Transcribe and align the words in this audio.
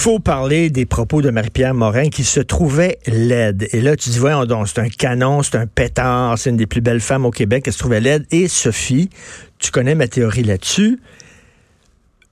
faut 0.00 0.18
parler 0.18 0.70
des 0.70 0.86
propos 0.86 1.20
de 1.20 1.28
Marie-Pierre 1.28 1.74
Morin 1.74 2.08
qui 2.08 2.24
se 2.24 2.40
trouvait 2.40 2.98
laide. 3.06 3.68
Et 3.72 3.82
là, 3.82 3.96
tu 3.96 4.08
dis, 4.08 4.18
voyons 4.18 4.64
c'est 4.64 4.78
un 4.78 4.88
canon, 4.88 5.42
c'est 5.42 5.56
un 5.56 5.66
pétard, 5.66 6.38
c'est 6.38 6.48
une 6.48 6.56
des 6.56 6.66
plus 6.66 6.80
belles 6.80 7.02
femmes 7.02 7.26
au 7.26 7.30
Québec, 7.30 7.64
elle 7.66 7.74
se 7.74 7.78
trouvait 7.80 8.00
laide. 8.00 8.24
Et 8.30 8.48
Sophie, 8.48 9.10
tu 9.58 9.70
connais 9.70 9.94
ma 9.94 10.08
théorie 10.08 10.42
là-dessus. 10.42 11.00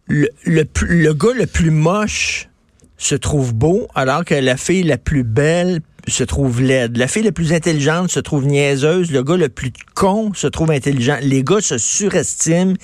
Le, 0.07 0.31
le, 0.46 0.65
le 0.81 1.12
gars 1.12 1.35
le 1.37 1.45
plus 1.45 1.71
moche 1.71 2.49
se 2.96 3.15
trouve 3.15 3.53
beau, 3.53 3.87
alors 3.95 4.25
que 4.25 4.35
la 4.35 4.57
fille 4.57 4.85
la 4.85 4.96
plus 4.96 5.23
belle 5.23 5.80
se 6.11 6.25
trouve 6.25 6.61
laide. 6.61 6.96
La 6.96 7.09
fille 7.09 7.22
la 7.22 7.32
plus 7.32 7.52
intelligente 7.52 8.11
se 8.11 8.20
trouve 8.20 8.46
niaiseuse. 8.46 9.11
Le 9.11 9.22
gars 9.22 9.36
le 9.36 9.48
plus 9.48 9.72
con 9.95 10.32
se 10.34 10.46
trouve 10.46 10.70
intelligent. 10.70 11.18
Les 11.22 11.43
gars 11.43 11.61
se 11.61 11.79
surestiment 11.79 12.75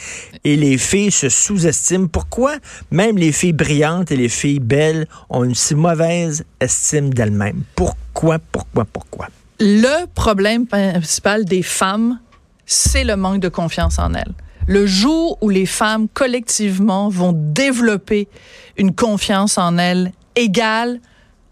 et 0.45 0.56
les 0.56 0.79
filles 0.79 1.11
se 1.11 1.29
sous-estiment. 1.29 2.06
Pourquoi? 2.06 2.56
Même 2.91 3.18
les 3.18 3.32
filles 3.32 3.52
brillantes 3.52 4.10
et 4.10 4.16
les 4.16 4.29
filles 4.29 4.60
belles 4.60 5.06
ont 5.30 5.45
une 5.45 5.55
si 5.55 5.74
mauvaise 5.74 6.45
estime 6.60 7.12
d'elles-mêmes? 7.12 7.62
Pourquoi, 7.74 8.38
pourquoi, 8.38 8.84
pourquoi? 8.84 9.29
Le 9.60 10.06
problème 10.15 10.66
principal 10.66 11.45
des 11.45 11.62
femmes, 11.62 12.18
c'est 12.66 13.04
le 13.04 13.16
manque 13.16 13.41
de 13.41 13.48
confiance 13.48 13.98
en 13.98 14.15
elles. 14.15 14.34
Le 14.66 14.87
jour 14.87 15.38
où 15.43 15.51
les 15.51 15.66
femmes 15.66 16.09
collectivement 16.09 17.09
vont 17.09 17.32
développer 17.34 18.29
une 18.77 18.95
confiance 18.95 19.59
en 19.59 19.77
elles 19.79 20.12
égale 20.37 21.01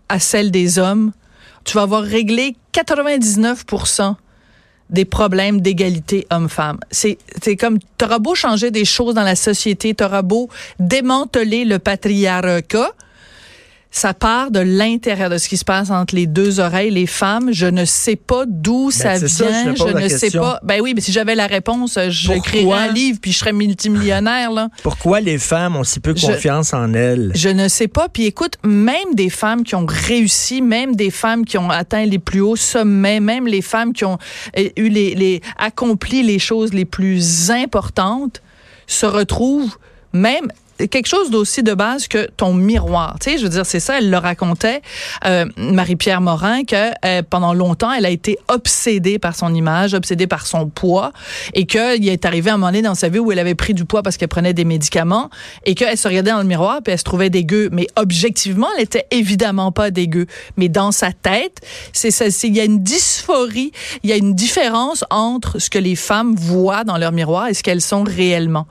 à 0.08 0.18
celle 0.18 0.50
des 0.50 0.78
hommes, 0.78 1.12
tu 1.64 1.74
vas 1.76 1.82
avoir 1.82 2.02
réglé 2.02 2.56
99% 2.74 4.14
des 4.90 5.04
problèmes 5.04 5.60
d'égalité 5.60 6.26
homme-femme. 6.30 6.78
C'est, 6.90 7.16
comme, 7.58 7.78
t'auras 7.96 8.18
beau 8.18 8.34
changer 8.34 8.70
des 8.70 8.84
choses 8.84 9.14
dans 9.14 9.22
la 9.22 9.36
société, 9.36 9.94
t'auras 9.94 10.22
beau 10.22 10.48
démanteler 10.78 11.64
le 11.64 11.78
patriarcat, 11.78 12.92
ça 13.94 14.14
part 14.14 14.50
de 14.50 14.58
l'intérieur 14.58 15.28
de 15.28 15.36
ce 15.36 15.50
qui 15.50 15.58
se 15.58 15.66
passe 15.66 15.90
entre 15.90 16.14
les 16.14 16.26
deux 16.26 16.60
oreilles, 16.60 16.90
les 16.90 17.06
femmes. 17.06 17.52
Je 17.52 17.66
ne 17.66 17.84
sais 17.84 18.16
pas 18.16 18.44
d'où 18.48 18.86
ben, 18.86 18.90
ça 18.90 19.18
vient. 19.18 19.74
je, 19.74 19.84
ne 19.84 20.08
sais 20.08 20.30
pas. 20.30 20.58
Ben 20.62 20.80
oui, 20.80 20.94
mais 20.94 21.02
si 21.02 21.12
j'avais 21.12 21.34
la 21.34 21.46
réponse, 21.46 21.98
j'écrirais 22.08 22.72
un 22.72 22.92
livre 22.92 23.18
puis 23.20 23.32
je 23.32 23.38
serais 23.38 23.52
multimillionnaire 23.52 24.50
là. 24.50 24.70
Pourquoi 24.82 25.20
les 25.20 25.36
femmes 25.36 25.76
ont 25.76 25.84
si 25.84 26.00
peu 26.00 26.14
confiance 26.14 26.72
en 26.72 26.94
elles? 26.94 27.32
Je 27.34 27.50
ne 27.50 27.68
sais 27.68 27.86
pas. 27.86 28.08
Puis 28.08 28.24
écoute, 28.24 28.56
même 28.64 29.14
des 29.14 29.28
femmes 29.28 29.62
qui 29.62 29.74
ont 29.74 29.86
réussi, 29.86 30.62
même 30.62 30.96
des 30.96 31.10
femmes 31.10 31.44
qui 31.44 31.58
ont 31.58 31.68
atteint 31.68 32.06
les 32.06 32.18
plus 32.18 32.40
hauts 32.40 32.56
sommets, 32.56 33.20
même 33.20 33.46
les 33.46 33.62
femmes 33.62 33.92
qui 33.92 34.06
ont 34.06 34.16
euh, 34.58 34.70
eu 34.76 34.88
les, 34.88 35.14
les 35.14 35.42
accompli 35.58 36.22
les 36.22 36.38
choses 36.38 36.72
les 36.72 36.86
plus 36.86 37.50
importantes, 37.50 38.40
se 38.86 39.04
retrouvent 39.04 39.76
même 40.14 40.50
quelque 40.88 41.06
chose 41.06 41.30
d'aussi 41.30 41.62
de 41.62 41.74
base 41.74 42.08
que 42.08 42.28
ton 42.36 42.54
miroir. 42.54 43.16
Tu 43.20 43.30
sais, 43.30 43.38
je 43.38 43.44
veux 43.44 43.48
dire, 43.48 43.66
c'est 43.66 43.80
ça, 43.80 43.98
elle 43.98 44.10
le 44.10 44.18
racontait, 44.18 44.82
euh, 45.24 45.46
Marie-Pierre 45.56 46.20
Morin, 46.20 46.64
que 46.64 46.90
euh, 47.04 47.22
pendant 47.28 47.54
longtemps, 47.54 47.92
elle 47.92 48.06
a 48.06 48.10
été 48.10 48.38
obsédée 48.48 49.18
par 49.18 49.34
son 49.36 49.54
image, 49.54 49.94
obsédée 49.94 50.26
par 50.26 50.46
son 50.46 50.68
poids, 50.68 51.12
et 51.54 51.66
qu'il 51.66 52.08
est 52.08 52.24
arrivé 52.24 52.50
un 52.50 52.56
moment 52.56 52.68
donné 52.68 52.82
dans 52.82 52.94
sa 52.94 53.08
vie 53.08 53.18
où 53.18 53.32
elle 53.32 53.38
avait 53.38 53.54
pris 53.54 53.74
du 53.74 53.84
poids 53.84 54.02
parce 54.02 54.16
qu'elle 54.16 54.28
prenait 54.28 54.54
des 54.54 54.64
médicaments, 54.64 55.30
et 55.64 55.74
qu'elle 55.74 55.96
se 55.96 56.08
regardait 56.08 56.30
dans 56.30 56.38
le 56.38 56.44
miroir, 56.44 56.80
puis 56.82 56.92
elle 56.92 56.98
se 56.98 57.04
trouvait 57.04 57.30
dégueu. 57.30 57.68
Mais 57.72 57.86
objectivement, 57.96 58.68
elle 58.76 58.84
était 58.84 59.06
évidemment 59.10 59.72
pas 59.72 59.90
dégueu. 59.90 60.26
Mais 60.56 60.68
dans 60.68 60.92
sa 60.92 61.12
tête, 61.12 61.60
c'est 61.92 62.10
ça, 62.10 62.26
il 62.42 62.56
y 62.56 62.60
a 62.60 62.64
une 62.64 62.82
dysphorie, 62.82 63.72
il 64.02 64.10
y 64.10 64.12
a 64.12 64.16
une 64.16 64.34
différence 64.34 65.04
entre 65.10 65.58
ce 65.58 65.70
que 65.70 65.78
les 65.78 65.96
femmes 65.96 66.34
voient 66.34 66.84
dans 66.84 66.98
leur 66.98 67.12
miroir 67.12 67.48
et 67.48 67.54
ce 67.54 67.62
qu'elles 67.62 67.80
sont 67.80 68.02
réellement. 68.02 68.66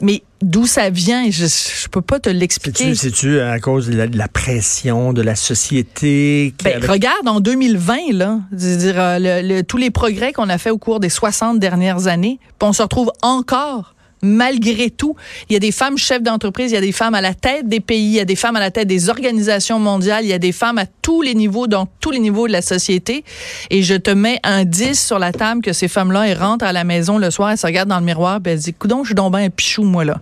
Mais 0.00 0.22
d'où 0.40 0.66
ça 0.66 0.90
vient, 0.90 1.30
je, 1.30 1.46
je 1.46 1.88
peux 1.88 2.00
pas 2.00 2.18
te 2.18 2.30
l'expliquer. 2.30 2.94
C'est-tu 2.94 3.40
à 3.40 3.58
cause 3.58 3.88
de 3.88 4.08
la, 4.16 4.28
pression 4.28 5.12
de 5.12 5.22
la 5.22 5.34
société? 5.34 6.54
Ben, 6.64 6.82
Regarde, 6.84 7.28
en 7.28 7.40
2020, 7.40 8.12
là, 8.12 8.40
dire, 8.52 8.94
euh, 8.96 9.62
tous 9.62 9.76
les 9.76 9.90
progrès 9.90 10.32
qu'on 10.32 10.48
a 10.48 10.58
fait 10.58 10.70
au 10.70 10.78
cours 10.78 11.00
des 11.00 11.10
60 11.10 11.58
dernières 11.58 12.06
années, 12.06 12.38
on 12.62 12.72
se 12.72 12.82
retrouve 12.82 13.10
encore 13.22 13.94
malgré 14.22 14.90
tout. 14.90 15.16
Il 15.48 15.54
y 15.54 15.56
a 15.56 15.60
des 15.60 15.72
femmes 15.72 15.98
chefs 15.98 16.22
d'entreprise, 16.22 16.70
il 16.70 16.74
y 16.74 16.78
a 16.78 16.80
des 16.80 16.92
femmes 16.92 17.14
à 17.14 17.20
la 17.20 17.34
tête 17.34 17.68
des 17.68 17.80
pays, 17.80 18.06
il 18.06 18.12
y 18.12 18.20
a 18.20 18.24
des 18.24 18.36
femmes 18.36 18.56
à 18.56 18.60
la 18.60 18.70
tête 18.70 18.88
des 18.88 19.08
organisations 19.08 19.78
mondiales, 19.78 20.24
il 20.24 20.28
y 20.28 20.32
a 20.32 20.38
des 20.38 20.52
femmes 20.52 20.78
à 20.78 20.86
tous 20.86 21.22
les 21.22 21.34
niveaux, 21.34 21.66
dans 21.66 21.86
tous 22.00 22.10
les 22.10 22.18
niveaux 22.18 22.46
de 22.46 22.52
la 22.52 22.62
société. 22.62 23.24
Et 23.70 23.82
je 23.82 23.94
te 23.94 24.10
mets 24.10 24.40
un 24.42 24.64
10 24.64 25.06
sur 25.06 25.18
la 25.18 25.32
table 25.32 25.62
que 25.62 25.72
ces 25.72 25.88
femmes-là, 25.88 26.28
elles 26.28 26.38
rentrent 26.38 26.64
à 26.64 26.72
la 26.72 26.84
maison 26.84 27.18
le 27.18 27.30
soir, 27.30 27.50
elles 27.50 27.58
se 27.58 27.66
regardent 27.66 27.90
dans 27.90 28.00
le 28.00 28.04
miroir, 28.04 28.40
puis 28.40 28.52
elles 28.52 28.58
disent, 28.58 28.74
coudon, 28.78 29.02
je 29.04 29.08
suis 29.08 29.14
donc 29.14 29.34
un 29.34 29.50
pichou, 29.50 29.82
moi, 29.84 30.04
là. 30.04 30.20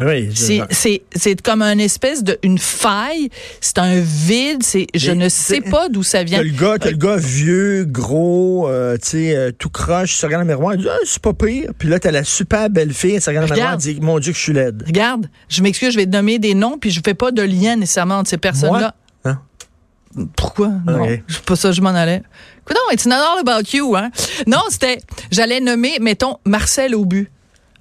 Oui, 0.00 0.30
c'est 0.70 1.42
comme 1.42 1.62
une 1.62 1.80
espèce 1.80 2.24
de 2.24 2.38
une 2.42 2.58
faille, 2.58 3.28
c'est 3.60 3.78
un 3.78 4.00
vide, 4.00 4.62
c'est 4.62 4.86
je 4.94 5.10
ne 5.10 5.28
sais 5.28 5.60
pas 5.60 5.88
d'où 5.88 6.02
ça 6.02 6.24
vient. 6.24 6.42
le 6.42 6.50
gars, 6.50 6.76
le 6.84 6.96
gars 6.96 7.16
vieux, 7.16 7.84
gros, 7.84 8.68
euh, 8.68 8.96
tu 8.96 9.08
sais, 9.08 9.36
euh, 9.36 9.50
tout 9.56 9.70
croche, 9.70 10.14
se 10.14 10.26
regarde 10.26 10.46
dans 10.46 10.52
le 10.52 10.56
miroir, 10.56 10.74
il 10.74 10.82
dit 10.82 10.88
ah, 10.90 10.96
c'est 11.04 11.22
pas 11.22 11.34
pire. 11.34 11.72
Puis 11.78 11.88
là 11.88 11.98
t'as 11.98 12.10
la 12.10 12.24
super 12.24 12.70
belle 12.70 12.94
fille, 12.94 13.14
elle 13.14 13.22
se 13.22 13.30
regarde 13.30 13.48
dans 13.48 13.54
le 13.54 13.60
miroir, 13.60 13.76
dit 13.76 13.98
mon 14.00 14.18
dieu 14.18 14.32
que 14.32 14.38
je 14.38 14.42
suis 14.42 14.52
laide. 14.52 14.82
Regarde, 14.86 15.28
je 15.48 15.62
m'excuse, 15.62 15.92
je 15.92 15.96
vais 15.96 16.06
te 16.06 16.10
nommer 16.10 16.38
des 16.38 16.54
noms 16.54 16.78
puis 16.78 16.90
je 16.90 17.00
fais 17.04 17.14
pas 17.14 17.30
de 17.30 17.42
lien 17.42 17.76
nécessairement 17.76 18.16
entre 18.16 18.30
ces 18.30 18.38
personnes-là. 18.38 18.94
Hein? 19.24 19.40
Pourquoi? 20.36 20.68
Non. 20.86 21.06
C'est 21.28 21.42
pas 21.42 21.56
ça, 21.56 21.72
je 21.72 21.80
m'en 21.80 21.90
allais. 21.90 22.22
Écoute, 22.62 22.76
it's 22.92 23.06
not 23.06 23.16
all 23.16 23.38
about 23.40 23.68
you, 23.72 23.94
hein? 23.96 24.10
Non, 24.46 24.62
c'était, 24.68 25.00
j'allais 25.30 25.60
nommer, 25.60 25.98
mettons, 26.00 26.38
Marcel 26.44 26.94
Aubu. 26.94 27.30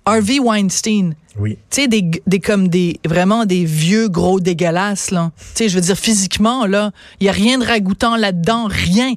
Harvey 0.10 0.40
Weinstein. 0.40 1.16
Oui. 1.38 1.58
Tu 1.70 1.82
sais, 1.82 1.88
des, 1.88 2.10
des, 2.28 2.40
comme 2.40 2.68
des, 2.68 3.00
vraiment 3.06 3.46
des 3.46 3.64
vieux 3.64 4.10
gros 4.10 4.40
dégueulasses, 4.40 5.12
là. 5.12 5.32
Tu 5.38 5.46
sais, 5.56 5.70
je 5.70 5.76
veux 5.76 5.82
dire, 5.82 5.98
physiquement, 5.98 6.66
là, 6.66 6.92
il 7.20 7.28
y 7.28 7.30
a 7.30 7.32
rien 7.32 7.58
de 7.58 7.66
ragoûtant 7.66 8.18
là-dedans, 8.18 8.68
rien. 8.68 9.14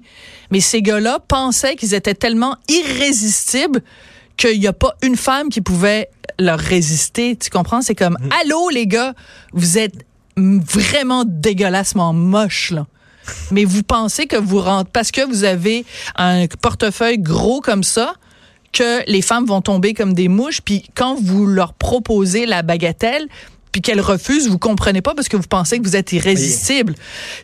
Mais 0.50 0.60
ces 0.60 0.82
gars-là 0.82 1.18
pensaient 1.26 1.74
qu'ils 1.74 1.94
étaient 1.94 2.14
tellement 2.14 2.56
irrésistibles 2.68 3.82
qu'il 4.36 4.60
n'y 4.60 4.66
a 4.66 4.72
pas 4.72 4.94
une 5.02 5.16
femme 5.16 5.48
qui 5.48 5.60
pouvait 5.60 6.08
leur 6.38 6.58
résister. 6.58 7.36
Tu 7.36 7.50
comprends? 7.50 7.82
C'est 7.82 7.94
comme, 7.94 8.16
mm. 8.20 8.28
allô, 8.42 8.68
les 8.70 8.86
gars, 8.86 9.14
vous 9.52 9.78
êtes 9.78 10.06
vraiment 10.36 11.24
dégueulassement 11.26 12.12
moches, 12.12 12.70
là. 12.70 12.86
Mais 13.50 13.64
vous 13.64 13.82
pensez 13.82 14.26
que 14.26 14.36
vous 14.36 14.60
rentrez, 14.60 14.90
parce 14.92 15.12
que 15.12 15.24
vous 15.24 15.44
avez 15.44 15.84
un 16.16 16.46
portefeuille 16.60 17.18
gros 17.18 17.60
comme 17.60 17.84
ça, 17.84 18.14
que 18.72 19.08
les 19.10 19.22
femmes 19.22 19.46
vont 19.46 19.60
tomber 19.60 19.94
comme 19.94 20.14
des 20.14 20.28
mouches, 20.28 20.60
puis 20.62 20.84
quand 20.94 21.16
vous 21.20 21.46
leur 21.46 21.74
proposez 21.74 22.46
la 22.46 22.62
bagatelle, 22.62 23.28
puis 23.72 23.80
qu'elles 23.80 24.02
refusent, 24.02 24.48
vous 24.48 24.58
comprenez 24.58 25.00
pas 25.00 25.14
parce 25.14 25.28
que 25.28 25.36
vous 25.36 25.48
pensez 25.48 25.78
que 25.78 25.84
vous 25.84 25.96
êtes 25.96 26.12
irrésistible. 26.12 26.94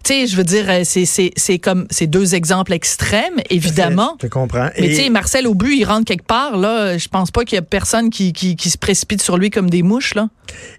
Tu 0.04 0.12
sais, 0.12 0.26
je 0.26 0.36
veux 0.36 0.44
dire, 0.44 0.66
euh, 0.68 0.82
c'est 0.84 1.06
c'est 1.06 1.58
comme 1.58 1.86
ces 1.90 2.06
deux 2.06 2.34
exemples 2.34 2.74
extrêmes, 2.74 3.40
évidemment. 3.48 4.16
Je 4.22 4.28
comprends. 4.28 4.68
Mais 4.78 4.88
tu 4.88 4.94
sais, 4.96 5.08
Marcel 5.08 5.46
Aubu, 5.46 5.74
il 5.74 5.84
rentre 5.84 6.04
quelque 6.04 6.26
part 6.26 6.58
là. 6.58 6.98
Je 6.98 7.08
pense 7.08 7.30
pas 7.30 7.44
qu'il 7.44 7.56
y 7.56 7.58
a 7.58 7.62
personne 7.62 8.10
qui, 8.10 8.34
qui, 8.34 8.56
qui, 8.56 8.68
se 8.68 8.76
précipite 8.76 9.22
sur 9.22 9.38
lui 9.38 9.48
comme 9.48 9.70
des 9.70 9.82
mouches 9.82 10.14
là. 10.14 10.28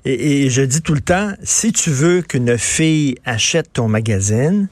Et, 0.06 0.46
et 0.46 0.50
je 0.52 0.62
dis 0.62 0.82
tout 0.82 0.94
le 0.94 1.02
temps, 1.02 1.32
si 1.42 1.72
tu 1.74 1.90
veux 1.90 2.22
qu'une 2.22 2.58
fille 2.58 3.16
achète 3.26 3.74
ton 3.74 3.88
magazine, 3.88 4.70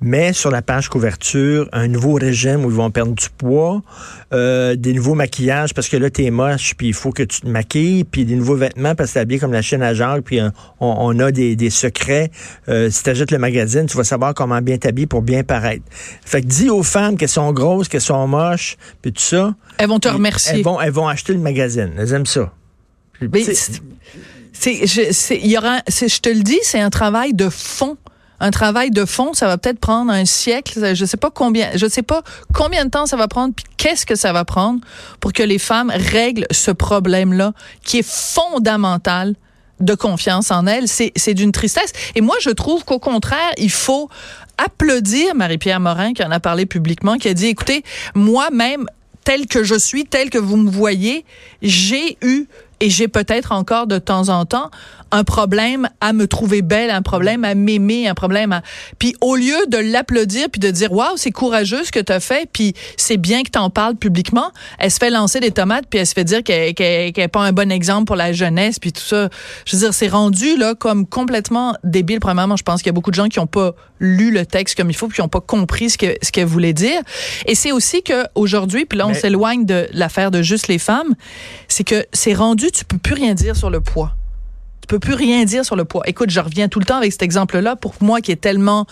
mais 0.00 0.32
sur 0.32 0.50
la 0.50 0.62
page 0.62 0.88
couverture, 0.88 1.68
un 1.72 1.88
nouveau 1.88 2.14
régime 2.14 2.64
où 2.64 2.70
ils 2.70 2.76
vont 2.76 2.90
perdre 2.90 3.14
du 3.14 3.26
poids, 3.36 3.82
euh, 4.32 4.76
des 4.76 4.92
nouveaux 4.92 5.14
maquillages 5.14 5.74
parce 5.74 5.88
que 5.88 5.96
là, 5.96 6.08
t'es 6.10 6.30
moche, 6.30 6.74
puis 6.76 6.88
il 6.88 6.94
faut 6.94 7.10
que 7.10 7.24
tu 7.24 7.40
te 7.40 7.48
maquilles, 7.48 8.04
puis 8.04 8.24
des 8.24 8.36
nouveaux 8.36 8.54
vêtements 8.54 8.94
parce 8.94 9.10
que 9.10 9.14
t'es 9.14 9.20
habillé 9.20 9.40
comme 9.40 9.52
la 9.52 9.62
chaîne 9.62 9.82
à 9.82 9.94
Jacques, 9.94 10.22
puis 10.24 10.40
euh, 10.40 10.50
on, 10.80 11.18
a 11.18 11.32
des, 11.32 11.56
des 11.56 11.70
secrets. 11.70 12.30
Euh, 12.68 12.90
si 12.90 13.02
t'achètes 13.02 13.30
le 13.30 13.38
magazine, 13.38 13.86
tu 13.86 13.96
vas 13.96 14.04
savoir 14.04 14.34
comment 14.34 14.60
bien 14.62 14.78
t'habiller 14.78 15.06
pour 15.06 15.22
bien 15.22 15.42
paraître. 15.42 15.84
Fait 16.24 16.42
que 16.42 16.46
dis 16.46 16.70
aux 16.70 16.82
femmes 16.84 17.16
qu'elles 17.16 17.28
sont 17.28 17.52
grosses, 17.52 17.88
qu'elles 17.88 18.00
sont 18.00 18.26
moches, 18.28 18.76
puis 19.02 19.12
tout 19.12 19.22
ça. 19.22 19.54
Elles 19.78 19.88
vont 19.88 19.98
te 19.98 20.08
remercier. 20.08 20.58
Elles 20.58 20.64
vont, 20.64 20.80
elles 20.80 20.92
vont 20.92 21.08
acheter 21.08 21.32
le 21.32 21.40
magazine. 21.40 21.90
Elles 21.98 22.12
aiment 22.12 22.26
ça. 22.26 22.52
Mais 23.20 23.42
c'est, 24.52 24.86
je 24.86 26.20
te 26.20 26.28
le 26.28 26.42
dis, 26.42 26.58
c'est 26.62 26.80
un 26.80 26.90
travail 26.90 27.34
de 27.34 27.48
fond 27.48 27.96
un 28.40 28.50
travail 28.50 28.90
de 28.90 29.04
fond, 29.04 29.32
ça 29.32 29.46
va 29.46 29.58
peut-être 29.58 29.80
prendre 29.80 30.12
un 30.12 30.24
siècle, 30.24 30.94
je 30.94 31.04
sais 31.04 31.16
pas 31.16 31.30
combien, 31.30 31.70
je 31.74 31.86
sais 31.86 32.02
pas 32.02 32.22
combien 32.54 32.84
de 32.84 32.90
temps 32.90 33.06
ça 33.06 33.16
va 33.16 33.28
prendre, 33.28 33.54
puis 33.54 33.64
qu'est-ce 33.76 34.06
que 34.06 34.14
ça 34.14 34.32
va 34.32 34.44
prendre 34.44 34.80
pour 35.20 35.32
que 35.32 35.42
les 35.42 35.58
femmes 35.58 35.92
règlent 35.94 36.46
ce 36.50 36.70
problème-là, 36.70 37.52
qui 37.84 37.98
est 37.98 38.08
fondamental 38.08 39.34
de 39.80 39.94
confiance 39.94 40.50
en 40.50 40.66
elles. 40.66 40.88
C'est, 40.88 41.12
c'est 41.16 41.34
d'une 41.34 41.52
tristesse. 41.52 41.92
Et 42.14 42.20
moi, 42.20 42.36
je 42.40 42.50
trouve 42.50 42.84
qu'au 42.84 42.98
contraire, 42.98 43.52
il 43.58 43.70
faut 43.70 44.08
applaudir 44.56 45.34
Marie-Pierre 45.34 45.80
Morin, 45.80 46.12
qui 46.12 46.24
en 46.24 46.30
a 46.30 46.40
parlé 46.40 46.66
publiquement, 46.66 47.16
qui 47.16 47.28
a 47.28 47.34
dit, 47.34 47.46
écoutez, 47.46 47.84
moi-même, 48.14 48.86
tel 49.24 49.46
que 49.46 49.62
je 49.62 49.76
suis, 49.76 50.04
tel 50.04 50.30
que 50.30 50.38
vous 50.38 50.56
me 50.56 50.70
voyez, 50.70 51.24
j'ai 51.62 52.16
eu 52.22 52.46
et 52.80 52.90
j'ai 52.90 53.08
peut-être 53.08 53.52
encore 53.52 53.86
de 53.86 53.98
temps 53.98 54.28
en 54.28 54.44
temps 54.44 54.70
un 55.10 55.24
problème 55.24 55.88
à 56.00 56.12
me 56.12 56.26
trouver 56.26 56.62
belle, 56.62 56.90
un 56.90 57.02
problème 57.02 57.44
à 57.44 57.54
m'aimer, 57.54 58.08
un 58.08 58.14
problème 58.14 58.52
à 58.52 58.62
puis 58.98 59.14
au 59.20 59.36
lieu 59.36 59.56
de 59.68 59.78
l'applaudir 59.78 60.48
puis 60.50 60.60
de 60.60 60.70
dire 60.70 60.92
waouh, 60.92 61.16
c'est 61.16 61.30
courageux 61.30 61.84
ce 61.84 61.92
que 61.92 62.00
tu 62.00 62.12
as 62.12 62.20
fait 62.20 62.48
puis 62.52 62.74
c'est 62.96 63.16
bien 63.16 63.42
que 63.42 63.50
tu 63.50 63.58
en 63.58 63.70
parles 63.70 63.96
publiquement, 63.96 64.52
elle 64.78 64.90
se 64.90 64.98
fait 64.98 65.10
lancer 65.10 65.40
des 65.40 65.50
tomates 65.50 65.86
puis 65.88 65.98
elle 66.00 66.06
se 66.06 66.12
fait 66.12 66.24
dire 66.24 66.42
qu'elle 66.42 66.74
qu'elle 66.74 67.28
pas 67.28 67.40
un 67.40 67.52
bon 67.52 67.72
exemple 67.72 68.04
pour 68.04 68.16
la 68.16 68.32
jeunesse 68.32 68.78
puis 68.78 68.92
tout 68.92 69.02
ça. 69.02 69.28
Je 69.64 69.76
veux 69.76 69.82
dire, 69.82 69.94
c'est 69.94 70.08
rendu 70.08 70.56
là 70.56 70.74
comme 70.74 71.06
complètement 71.06 71.74
débile 71.84 72.20
premièrement, 72.20 72.56
je 72.56 72.62
pense 72.62 72.82
qu'il 72.82 72.88
y 72.88 72.90
a 72.90 72.92
beaucoup 72.92 73.10
de 73.10 73.16
gens 73.16 73.28
qui 73.28 73.38
ont 73.38 73.46
pas 73.46 73.72
lu 74.00 74.30
le 74.30 74.46
texte 74.46 74.76
comme 74.76 74.90
il 74.90 74.94
faut 74.94 75.08
puis 75.08 75.16
qui 75.16 75.22
ont 75.22 75.28
pas 75.28 75.40
compris 75.40 75.90
ce 75.90 75.98
que 75.98 76.06
ce 76.22 76.30
qu'elle 76.30 76.46
voulait 76.46 76.72
dire 76.72 77.00
et 77.46 77.54
c'est 77.54 77.72
aussi 77.72 78.02
que 78.02 78.24
aujourd'hui 78.34 78.84
puis 78.84 78.98
là 78.98 79.08
on 79.08 79.14
s'éloigne 79.14 79.64
de 79.64 79.88
l'affaire 79.92 80.30
de 80.30 80.42
juste 80.42 80.68
les 80.68 80.78
femmes, 80.78 81.14
c'est 81.66 81.84
que 81.84 82.06
c'est 82.12 82.34
rendu 82.34 82.67
tu 82.70 82.84
peux 82.84 82.98
plus 82.98 83.14
rien 83.14 83.34
dire 83.34 83.56
sur 83.56 83.70
le 83.70 83.80
poids. 83.80 84.14
Tu 84.80 84.86
peux 84.86 84.98
plus 84.98 85.14
rien 85.14 85.44
dire 85.44 85.64
sur 85.64 85.76
le 85.76 85.84
poids. 85.84 86.02
Écoute, 86.06 86.30
je 86.30 86.40
reviens 86.40 86.68
tout 86.68 86.78
le 86.78 86.86
temps 86.86 86.96
avec 86.96 87.12
cet 87.12 87.22
exemple-là 87.22 87.76
pour 87.76 87.94
moi 88.00 88.20
qui 88.20 88.32
est 88.32 88.40
tellement 88.40 88.86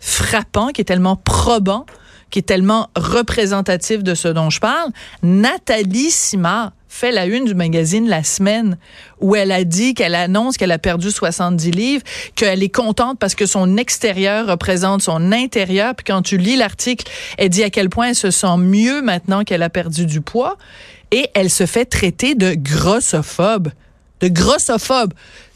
frappant, 0.00 0.68
qui 0.68 0.80
est 0.80 0.84
tellement 0.84 1.16
probant, 1.16 1.86
qui 2.30 2.40
est 2.40 2.42
tellement 2.42 2.88
représentatif 2.96 4.02
de 4.02 4.14
ce 4.14 4.28
dont 4.28 4.50
je 4.50 4.60
parle. 4.60 4.90
Nathalie 5.22 6.10
Simard 6.10 6.72
fait 6.88 7.10
la 7.10 7.24
une 7.24 7.46
du 7.46 7.54
magazine 7.54 8.08
La 8.08 8.22
Semaine 8.22 8.76
où 9.20 9.34
elle 9.34 9.50
a 9.50 9.64
dit 9.64 9.94
qu'elle 9.94 10.14
annonce 10.14 10.58
qu'elle 10.58 10.72
a 10.72 10.78
perdu 10.78 11.10
70 11.10 11.70
livres, 11.70 12.04
qu'elle 12.34 12.62
est 12.62 12.68
contente 12.68 13.18
parce 13.18 13.34
que 13.34 13.46
son 13.46 13.78
extérieur 13.78 14.46
représente 14.46 15.00
son 15.00 15.32
intérieur. 15.32 15.94
Puis 15.94 16.04
quand 16.04 16.20
tu 16.20 16.36
lis 16.36 16.56
l'article, 16.56 17.10
elle 17.38 17.48
dit 17.48 17.62
à 17.62 17.70
quel 17.70 17.88
point 17.88 18.08
elle 18.08 18.14
se 18.14 18.30
sent 18.30 18.56
mieux 18.58 19.00
maintenant 19.00 19.42
qu'elle 19.44 19.62
a 19.62 19.70
perdu 19.70 20.04
du 20.04 20.20
poids 20.20 20.58
et 21.12 21.28
elle 21.34 21.50
se 21.50 21.66
fait 21.66 21.84
traiter 21.84 22.34
de 22.34 22.54
grossophobe. 22.54 23.68
De 24.20 24.28
grossophobe. 24.28 25.12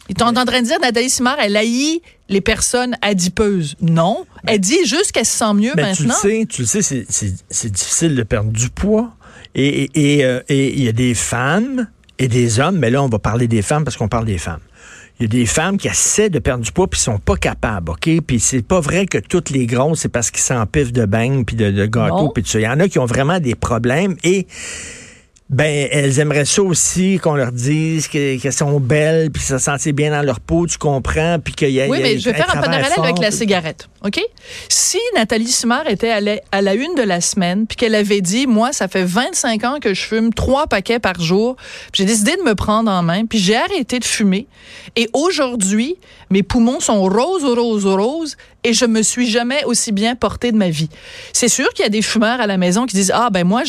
Tu 0.09 0.15
es 0.15 0.23
en 0.23 0.33
train 0.33 0.61
de 0.63 0.67
dire, 0.67 0.79
Nathalie 0.81 1.11
Simard, 1.11 1.39
elle 1.41 1.57
haït 1.57 2.01
les 2.29 2.41
personnes 2.41 2.97
adipeuses. 3.03 3.75
Non. 3.81 4.25
elle 4.47 4.61
dit 4.61 4.85
juste 4.85 5.11
qu'elle 5.13 5.27
se 5.27 5.39
sent 5.39 5.55
mieux 5.55 5.73
maintenant. 5.75 6.15
Tu 6.21 6.29
le 6.29 6.31
sais, 6.31 6.47
tu 6.49 6.63
le 6.63 6.83
sais, 6.83 7.05
c'est 7.51 7.73
difficile 7.73 8.15
de 8.15 8.23
perdre 8.23 8.53
du 8.53 8.69
poids. 8.69 9.13
Et 9.55 10.21
euh, 10.25 10.43
il 10.49 10.85
y 10.85 10.89
a 10.89 10.93
des 10.93 11.15
femmes 11.15 11.89
et 12.19 12.29
des 12.29 12.61
hommes, 12.61 12.79
mais 12.79 12.91
là, 12.91 13.03
on 13.03 13.09
va 13.09 13.19
parler 13.19 13.49
des 13.49 13.63
femmes 13.63 13.85
parce 13.85 13.97
qu'on 13.97 14.09
parle 14.09 14.27
des 14.27 14.39
femmes. 14.39 14.61
Il 15.19 15.23
y 15.23 15.25
a 15.25 15.29
des 15.29 15.47
femmes 15.47 15.79
qui 15.79 15.89
essaient 15.89 16.29
de 16.29 16.39
perdre 16.39 16.63
du 16.63 16.73
poids 16.73 16.89
puis 16.89 17.01
sont 17.01 17.19
pas 17.19 17.37
capables, 17.37 17.91
OK? 17.91 18.09
Puis 18.27 18.39
c'est 18.39 18.61
pas 18.61 18.81
vrai 18.81 19.07
que 19.07 19.17
toutes 19.17 19.49
les 19.49 19.67
grosses, 19.67 20.01
c'est 20.01 20.11
parce 20.11 20.31
qu'ils 20.31 20.43
s'empivent 20.43 20.93
de 20.93 21.07
beignes 21.07 21.45
puis 21.45 21.57
de, 21.57 21.71
de 21.71 21.87
gâteaux 21.87 22.29
puis 22.29 22.43
tout 22.43 22.51
ça. 22.51 22.61
Il 22.61 22.65
y 22.65 22.69
en 22.69 22.79
a 22.81 22.89
qui 22.89 22.99
ont 22.99 23.07
vraiment 23.07 23.41
des 23.41 23.55
problèmes 23.55 24.17
et 24.25 24.47
ben, 25.49 25.89
elles 25.93 26.19
aimeraient 26.19 26.45
ça 26.45 26.61
aussi 26.61 27.21
qu'on 27.23 27.37
leur 27.37 27.53
dise 27.53 28.09
qu'elles 28.09 28.53
sont 28.53 28.81
belles, 28.81 29.31
puis 29.31 29.41
se 29.41 29.59
sentir 29.59 29.93
bien 29.93 30.11
dans 30.11 30.23
leur 30.23 30.41
peau, 30.41 30.67
tu 30.67 30.77
comprends, 30.77 31.39
puis 31.39 31.55
qu'il 31.55 31.71
y 31.71 31.81
a. 31.81 31.87
Oui, 31.87 32.01
mais 32.03 32.19
je 32.19 32.29
vais 32.29 32.37
faire 32.37 32.51
un 32.51 32.61
parallèle 32.61 32.91
avec 32.97 33.19
la 33.21 33.31
cigarette, 33.31 33.89
ok? 34.05 34.21
Si 34.69 34.99
Nathalie 35.15 35.47
Simard 35.47 35.89
était 35.89 36.11
à 36.11 36.21
la, 36.21 36.41
à 36.51 36.63
la 36.63 36.75
une 36.75 36.97
de 36.97 37.03
la 37.03 37.21
semaine, 37.21 37.67
puis 37.69 37.77
qu'elle 37.77 37.95
avait 37.95 38.23
dit, 38.23 38.49
moi, 38.49 38.73
ça 38.73 38.89
fait 38.89 39.05
25 39.05 39.63
ans 39.65 39.79
que 39.81 39.95
je 39.95 40.03
fume 40.03 40.35
trois 40.35 40.67
paquets 40.67 40.99
par 40.99 41.21
jour, 41.21 41.57
j'ai 41.93 42.05
décidé 42.05 42.37
de 42.37 42.43
me 42.43 42.57
prendre 42.57 42.91
en 42.91 43.03
main, 43.05 43.25
puis 43.25 43.39
j'ai 43.39 43.57
arrêté 43.57 44.01
de 44.01 44.05
fumer, 44.05 44.49
et 44.97 45.09
aujourd'hui, 45.13 45.97
mes 46.31 46.43
poumons 46.43 46.81
sont 46.81 47.03
roses, 47.05 47.45
roses, 47.45 47.87
roses, 47.87 48.37
et 48.65 48.73
je 48.73 48.85
me 48.85 49.03
suis 49.03 49.31
jamais 49.31 49.65
aussi 49.65 49.93
bien 49.93 50.17
portée 50.17 50.51
de 50.51 50.57
ma 50.57 50.71
vie. 50.71 50.89
C'est 51.33 51.49
sûr 51.49 51.69
qu'il 51.73 51.85
y 51.85 51.87
a 51.87 51.91
des 51.91 52.03
fumeurs 52.03 52.41
à 52.41 52.49
la 52.49 52.57
maison 52.57 52.87
qui 52.87 52.97
disent 52.97 53.13
ah 53.15 53.31
ben 53.31 53.45
moi 53.45 53.63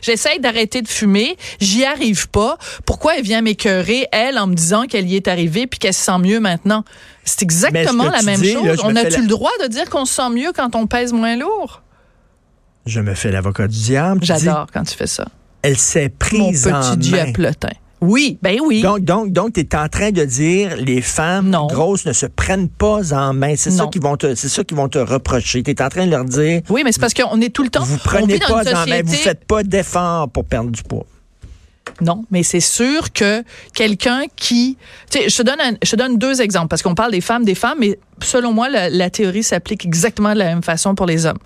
j'essaye 0.00 0.40
d'arrêter 0.40 0.80
de 0.80 0.88
fumer, 0.88 1.17
j'y 1.60 1.84
arrive 1.84 2.28
pas. 2.28 2.58
Pourquoi 2.84 3.16
elle 3.16 3.24
vient 3.24 3.42
m'écœurer 3.42 4.06
elle 4.12 4.38
en 4.38 4.46
me 4.46 4.54
disant 4.54 4.84
qu'elle 4.86 5.08
y 5.08 5.16
est 5.16 5.28
arrivée 5.28 5.66
puis 5.66 5.78
qu'elle 5.78 5.94
se 5.94 6.04
sent 6.04 6.18
mieux 6.18 6.40
maintenant? 6.40 6.84
C'est 7.24 7.42
exactement 7.42 8.10
la 8.10 8.22
même 8.22 8.42
chose. 8.42 8.80
on 8.84 8.96
a-tu 8.96 9.20
le 9.20 9.28
droit 9.28 9.52
de 9.62 9.68
dire 9.68 9.88
qu'on 9.90 10.04
se 10.04 10.14
sent 10.14 10.30
mieux 10.30 10.52
quand 10.54 10.74
on 10.74 10.86
pèse 10.86 11.12
moins 11.12 11.36
lourd? 11.36 11.82
Je 12.86 13.00
me 13.00 13.14
fais 13.14 13.30
l'avocat 13.30 13.68
du 13.68 13.76
diable. 13.76 14.24
J'adore 14.24 14.66
quand 14.72 14.84
tu 14.84 14.94
fais 14.96 15.06
ça. 15.06 15.26
Elle 15.62 15.76
s'est 15.76 16.08
prise 16.08 16.66
Mon 16.66 16.80
petit 16.80 16.96
diablotin. 16.96 17.68
Oui, 18.00 18.38
ben 18.42 18.58
oui. 18.64 18.80
Donc, 18.80 19.00
donc, 19.00 19.32
donc, 19.32 19.54
tu 19.54 19.60
es 19.60 19.76
en 19.76 19.88
train 19.88 20.10
de 20.10 20.24
dire 20.24 20.76
les 20.76 21.02
femmes 21.02 21.50
grosses 21.50 22.06
ne 22.06 22.12
se 22.12 22.26
prennent 22.26 22.68
pas 22.68 23.12
en 23.12 23.34
main. 23.34 23.54
C'est 23.56 23.70
ça 23.70 23.86
qu'ils 23.86 24.02
vont 24.02 24.16
te, 24.16 24.34
c'est 24.34 24.48
ça 24.48 24.62
qu'ils 24.64 24.76
vont 24.76 24.88
te 24.88 24.98
reprocher. 24.98 25.62
Tu 25.62 25.70
es 25.70 25.82
en 25.82 25.88
train 25.88 26.06
de 26.06 26.10
leur 26.10 26.24
dire. 26.24 26.62
Oui, 26.68 26.82
mais 26.84 26.92
c'est 26.92 27.00
parce 27.00 27.14
qu'on 27.14 27.40
est 27.40 27.50
tout 27.52 27.62
le 27.62 27.70
temps. 27.70 27.82
Vous 27.82 27.98
prenez 27.98 28.38
pas 28.38 28.62
en 28.62 28.86
main. 28.86 29.02
Vous 29.04 29.14
faites 29.14 29.44
pas 29.44 29.62
d'efforts 29.62 30.28
pour 30.28 30.44
perdre 30.44 30.70
du 30.70 30.82
poids. 30.82 31.06
Non, 32.00 32.24
mais 32.30 32.42
c'est 32.44 32.60
sûr 32.60 33.12
que 33.12 33.42
quelqu'un 33.74 34.22
qui, 34.36 34.76
tu 35.10 35.18
sais, 35.18 35.28
je 35.28 35.36
te 35.36 35.42
donne, 35.42 35.58
je 35.82 35.90
te 35.90 35.96
donne 35.96 36.16
deux 36.16 36.40
exemples 36.40 36.68
parce 36.68 36.82
qu'on 36.82 36.94
parle 36.94 37.10
des 37.10 37.20
femmes, 37.20 37.44
des 37.44 37.56
femmes, 37.56 37.78
mais 37.80 37.98
selon 38.22 38.52
moi, 38.52 38.68
la, 38.68 38.88
la 38.88 39.10
théorie 39.10 39.42
s'applique 39.42 39.84
exactement 39.84 40.32
de 40.34 40.38
la 40.38 40.44
même 40.44 40.62
façon 40.62 40.94
pour 40.94 41.06
les 41.06 41.26
hommes. 41.26 41.38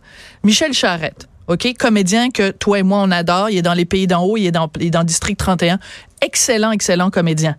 Michel 0.45 0.75
Charette, 0.75 1.29
OK? 1.49 1.75
Comédien 1.79 2.31
que 2.31 2.51
toi 2.51 2.79
et 2.79 2.83
moi, 2.83 2.99
on 3.03 3.11
adore. 3.11 3.51
Il 3.51 3.59
est 3.59 3.63
dans 3.63 3.75
les 3.75 3.85
pays 3.85 4.07
d'en 4.07 4.23
haut, 4.25 4.37
il 4.37 4.47
est 4.47 4.53
dans, 4.53 4.71
il 4.79 4.87
est 4.87 4.91
dans 4.91 5.05
District 5.05 5.37
31 5.37 5.79
excellent, 6.23 6.71
excellent 6.71 7.11
comédien. 7.11 7.57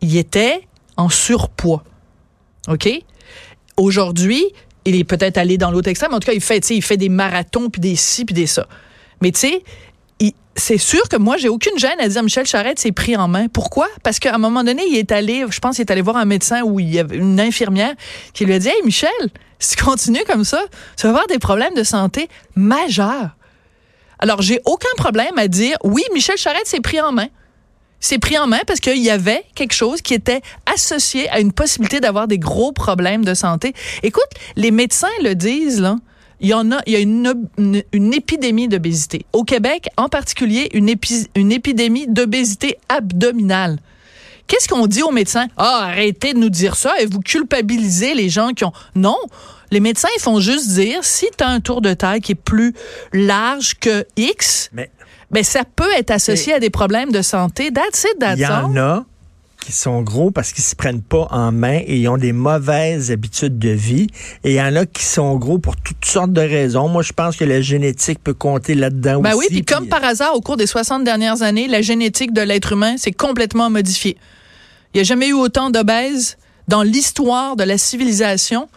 Il 0.00 0.16
était 0.16 0.66
en 0.96 1.08
surpoids. 1.08 1.84
OK? 2.68 2.88
Aujourd'hui, 3.76 4.44
il 4.84 4.96
est 4.96 5.04
peut-être 5.04 5.38
allé 5.38 5.58
dans 5.58 5.70
l'autre 5.70 5.88
extrême. 5.88 6.12
En 6.12 6.20
tout 6.20 6.26
cas, 6.26 6.34
il 6.34 6.40
fait, 6.40 6.68
il 6.70 6.82
fait 6.82 6.96
des 6.96 7.08
marathons, 7.08 7.70
puis 7.70 7.80
des 7.80 7.96
ci, 7.96 8.24
puis 8.24 8.34
des 8.34 8.46
ça. 8.46 8.66
Mais 9.20 9.30
tu 9.30 9.40
sais, 9.40 9.62
c'est 10.54 10.78
sûr 10.78 11.08
que 11.08 11.16
moi, 11.16 11.36
j'ai 11.36 11.48
aucune 11.48 11.78
gêne 11.78 11.98
à 11.98 12.08
dire 12.08 12.22
Michel 12.22 12.46
Charette 12.46 12.78
s'est 12.78 12.92
pris 12.92 13.16
en 13.16 13.28
main. 13.28 13.48
Pourquoi? 13.48 13.88
Parce 14.02 14.18
qu'à 14.18 14.34
un 14.34 14.38
moment 14.38 14.62
donné, 14.64 14.82
il 14.86 14.96
est 14.96 15.12
allé, 15.12 15.44
je 15.48 15.58
pense 15.60 15.76
qu'il 15.76 15.84
est 15.84 15.90
allé 15.90 16.02
voir 16.02 16.16
un 16.16 16.24
médecin 16.24 16.62
ou 16.62 16.78
il 16.78 17.06
une 17.12 17.40
infirmière 17.40 17.94
qui 18.34 18.44
lui 18.44 18.54
a 18.54 18.58
dit 18.58 18.68
Hey, 18.68 18.82
Michel, 18.84 19.10
si 19.58 19.76
tu 19.76 19.82
continues 19.82 20.24
comme 20.26 20.44
ça, 20.44 20.62
tu 20.96 21.04
vas 21.04 21.10
avoir 21.10 21.26
des 21.26 21.38
problèmes 21.38 21.74
de 21.74 21.84
santé 21.84 22.28
majeurs. 22.54 23.30
Alors, 24.18 24.42
j'ai 24.42 24.60
aucun 24.64 24.94
problème 24.96 25.38
à 25.38 25.48
dire 25.48 25.76
Oui, 25.84 26.02
Michel 26.12 26.36
Charette 26.36 26.66
s'est 26.66 26.80
pris 26.80 27.00
en 27.00 27.12
main 27.12 27.28
s'est 28.02 28.18
pris 28.18 28.36
en 28.36 28.48
main 28.48 28.58
parce 28.66 28.80
qu'il 28.80 28.98
y 28.98 29.10
avait 29.10 29.44
quelque 29.54 29.74
chose 29.74 30.02
qui 30.02 30.12
était 30.12 30.42
associé 30.66 31.30
à 31.30 31.38
une 31.38 31.52
possibilité 31.52 32.00
d'avoir 32.00 32.26
des 32.26 32.38
gros 32.38 32.72
problèmes 32.72 33.24
de 33.24 33.32
santé. 33.32 33.74
Écoute, 34.02 34.28
les 34.56 34.72
médecins 34.72 35.06
le 35.22 35.34
disent, 35.34 35.80
là. 35.80 35.96
Il 36.42 36.48
y 36.48 36.54
en 36.54 36.72
a, 36.72 36.80
il 36.86 36.92
y 36.92 36.96
a 36.96 36.98
une, 36.98 37.32
une, 37.92 38.12
épidémie 38.12 38.66
d'obésité. 38.66 39.24
Au 39.32 39.44
Québec, 39.44 39.88
en 39.96 40.08
particulier, 40.08 40.68
une, 40.74 40.92
une 41.36 41.52
épidémie 41.52 42.06
d'obésité 42.08 42.78
abdominale. 42.88 43.78
Qu'est-ce 44.48 44.68
qu'on 44.68 44.88
dit 44.88 45.04
aux 45.04 45.12
médecins? 45.12 45.46
Ah, 45.56 45.86
arrêtez 45.90 46.34
de 46.34 46.38
nous 46.38 46.50
dire 46.50 46.74
ça 46.74 46.94
et 47.00 47.06
vous 47.06 47.20
culpabilisez 47.20 48.14
les 48.14 48.28
gens 48.28 48.50
qui 48.50 48.64
ont... 48.64 48.72
Non! 48.96 49.16
Les 49.70 49.80
médecins, 49.80 50.08
ils 50.16 50.20
font 50.20 50.40
juste 50.40 50.68
dire, 50.68 51.04
si 51.04 51.26
tu 51.38 51.44
as 51.44 51.48
un 51.48 51.60
tour 51.60 51.80
de 51.80 51.94
taille 51.94 52.20
qui 52.20 52.32
est 52.32 52.34
plus 52.34 52.74
large 53.12 53.78
que 53.80 54.04
X, 54.16 54.68
Mais 54.74 54.90
ben, 55.30 55.44
ça 55.44 55.62
peut 55.64 55.90
être 55.96 56.10
associé 56.10 56.52
à 56.52 56.60
des 56.60 56.68
problèmes 56.68 57.12
de 57.12 57.22
santé. 57.22 57.70
That's 57.72 58.04
it, 58.04 58.18
that's 58.18 58.36
Il 58.36 58.42
y 58.42 58.46
en 58.46 58.76
a 58.76 59.06
qui 59.64 59.72
sont 59.72 60.02
gros 60.02 60.30
parce 60.30 60.52
qu'ils 60.52 60.64
se 60.64 60.74
prennent 60.74 61.02
pas 61.02 61.28
en 61.30 61.52
main 61.52 61.80
et 61.86 61.98
ils 61.98 62.08
ont 62.08 62.16
des 62.16 62.32
mauvaises 62.32 63.10
habitudes 63.10 63.58
de 63.58 63.70
vie. 63.70 64.08
Et 64.44 64.52
il 64.52 64.56
y 64.56 64.62
en 64.62 64.74
a 64.76 64.86
qui 64.86 65.04
sont 65.04 65.36
gros 65.36 65.58
pour 65.58 65.76
toutes 65.76 66.04
sortes 66.04 66.32
de 66.32 66.40
raisons. 66.40 66.88
Moi, 66.88 67.02
je 67.02 67.12
pense 67.12 67.36
que 67.36 67.44
la 67.44 67.60
génétique 67.60 68.18
peut 68.22 68.34
compter 68.34 68.74
là-dedans 68.74 69.20
ben 69.20 69.34
aussi. 69.34 69.38
oui, 69.38 69.46
puis 69.50 69.64
comme 69.64 69.88
par 69.88 70.04
hasard, 70.04 70.34
au 70.34 70.40
cours 70.40 70.56
des 70.56 70.66
60 70.66 71.04
dernières 71.04 71.42
années, 71.42 71.68
la 71.68 71.82
génétique 71.82 72.32
de 72.32 72.42
l'être 72.42 72.72
humain 72.72 72.96
s'est 72.96 73.12
complètement 73.12 73.70
modifiée. 73.70 74.16
Il 74.92 74.98
n'y 74.98 75.00
a 75.00 75.04
jamais 75.04 75.28
eu 75.28 75.34
autant 75.34 75.70
d'obèses 75.70 76.36
dans 76.68 76.82
l'histoire 76.82 77.56
de 77.56 77.64
la 77.64 77.78
civilisation 77.78 78.68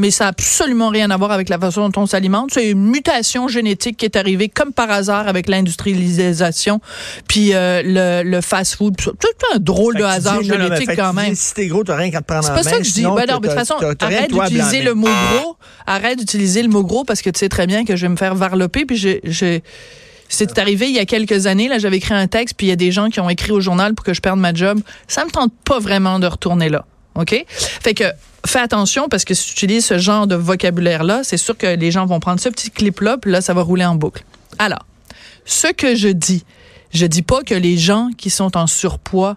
mais 0.00 0.10
ça 0.10 0.24
n'a 0.24 0.30
absolument 0.30 0.88
rien 0.88 1.10
à 1.10 1.16
voir 1.16 1.30
avec 1.30 1.48
la 1.48 1.58
façon 1.58 1.88
dont 1.88 2.02
on 2.02 2.06
s'alimente. 2.06 2.50
C'est 2.52 2.70
une 2.70 2.86
mutation 2.86 3.46
génétique 3.46 3.98
qui 3.98 4.06
est 4.06 4.16
arrivée 4.16 4.48
comme 4.48 4.72
par 4.72 4.90
hasard 4.90 5.28
avec 5.28 5.48
l'industrialisation, 5.48 6.80
puis 7.28 7.54
euh, 7.54 7.82
le, 7.84 8.28
le 8.28 8.40
fast-food. 8.40 8.96
C'est 8.98 9.54
un 9.54 9.58
drôle 9.58 9.96
de 9.96 10.04
hasard 10.04 10.42
génétique 10.42 10.96
quand 10.96 11.12
même. 11.12 11.34
Si 11.34 11.54
t'es 11.54 11.66
gros, 11.66 11.84
t'as 11.84 11.96
rien 11.96 12.10
qu'à 12.10 12.20
te 12.20 12.26
prendre. 12.26 12.44
C'est 12.44 12.54
pas 12.54 12.62
ça 12.62 12.78
que 12.78 12.84
je 12.84 12.92
dis. 12.92 13.02
Ben 13.02 13.26
non, 13.28 13.38
de 13.38 13.46
toute 13.46 13.56
façon, 13.56 13.74
arrête 14.00 14.32
d'utiliser 14.32 14.82
le 14.82 14.94
mot 14.94 15.06
gros. 15.06 15.56
Arrête 15.86 16.18
d'utiliser 16.18 16.62
le 16.62 16.68
mot 16.68 16.82
gros 16.82 17.04
parce 17.04 17.22
que 17.22 17.30
tu 17.30 17.38
sais 17.38 17.48
très 17.48 17.66
bien 17.66 17.84
que 17.84 17.96
je 17.96 18.02
vais 18.02 18.08
me 18.10 18.16
faire 18.16 18.34
varloper, 18.34 18.84
puis 18.86 18.96
j'ai... 18.96 19.62
C'est 20.32 20.58
arrivé 20.58 20.88
il 20.88 20.94
y 20.94 21.00
a 21.00 21.06
quelques 21.06 21.46
années. 21.46 21.66
Là, 21.66 21.78
j'avais 21.78 21.96
écrit 21.96 22.14
un 22.14 22.28
texte, 22.28 22.54
puis 22.56 22.68
il 22.68 22.70
y 22.70 22.72
a 22.72 22.76
des 22.76 22.92
gens 22.92 23.10
qui 23.10 23.18
ont 23.18 23.28
écrit 23.28 23.50
au 23.50 23.60
journal 23.60 23.94
pour 23.94 24.04
que 24.04 24.14
je 24.14 24.20
perde 24.20 24.38
ma 24.38 24.54
job. 24.54 24.80
Ça 25.08 25.24
me 25.24 25.30
tente 25.30 25.52
pas 25.64 25.80
vraiment 25.80 26.20
de 26.20 26.28
retourner 26.28 26.68
là. 26.68 26.86
OK? 27.16 27.44
Fait 27.48 27.94
que 27.94 28.04
fais 28.46 28.60
attention 28.60 29.08
parce 29.08 29.24
que 29.24 29.34
si 29.34 29.46
tu 29.46 29.52
utilises 29.52 29.86
ce 29.86 29.98
genre 29.98 30.26
de 30.26 30.34
vocabulaire-là, 30.34 31.22
c'est 31.24 31.36
sûr 31.36 31.56
que 31.56 31.66
les 31.66 31.90
gens 31.90 32.06
vont 32.06 32.20
prendre 32.20 32.40
ce 32.40 32.48
petit 32.48 32.70
clip-là, 32.70 33.18
puis 33.18 33.30
là, 33.30 33.40
ça 33.40 33.54
va 33.54 33.62
rouler 33.62 33.84
en 33.84 33.94
boucle. 33.94 34.24
Alors, 34.58 34.86
ce 35.44 35.68
que 35.72 35.94
je 35.94 36.08
dis, 36.08 36.44
je 36.92 37.06
dis 37.06 37.22
pas 37.22 37.42
que 37.42 37.54
les 37.54 37.76
gens 37.76 38.10
qui 38.16 38.30
sont 38.30 38.56
en 38.56 38.66
surpoids 38.66 39.36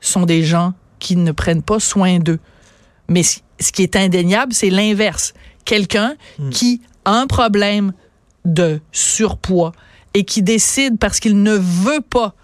sont 0.00 0.26
des 0.26 0.42
gens 0.42 0.74
qui 0.98 1.16
ne 1.16 1.32
prennent 1.32 1.62
pas 1.62 1.80
soin 1.80 2.18
d'eux. 2.18 2.38
Mais 3.08 3.22
ce 3.22 3.72
qui 3.72 3.82
est 3.82 3.96
indéniable, 3.96 4.52
c'est 4.52 4.70
l'inverse. 4.70 5.34
Quelqu'un 5.64 6.14
hmm. 6.38 6.50
qui 6.50 6.80
a 7.04 7.12
un 7.12 7.26
problème 7.26 7.92
de 8.44 8.80
surpoids 8.92 9.72
et 10.14 10.24
qui 10.24 10.42
décide 10.42 10.98
parce 10.98 11.20
qu'il 11.20 11.42
ne 11.42 11.54
veut 11.54 12.00
pas 12.00 12.34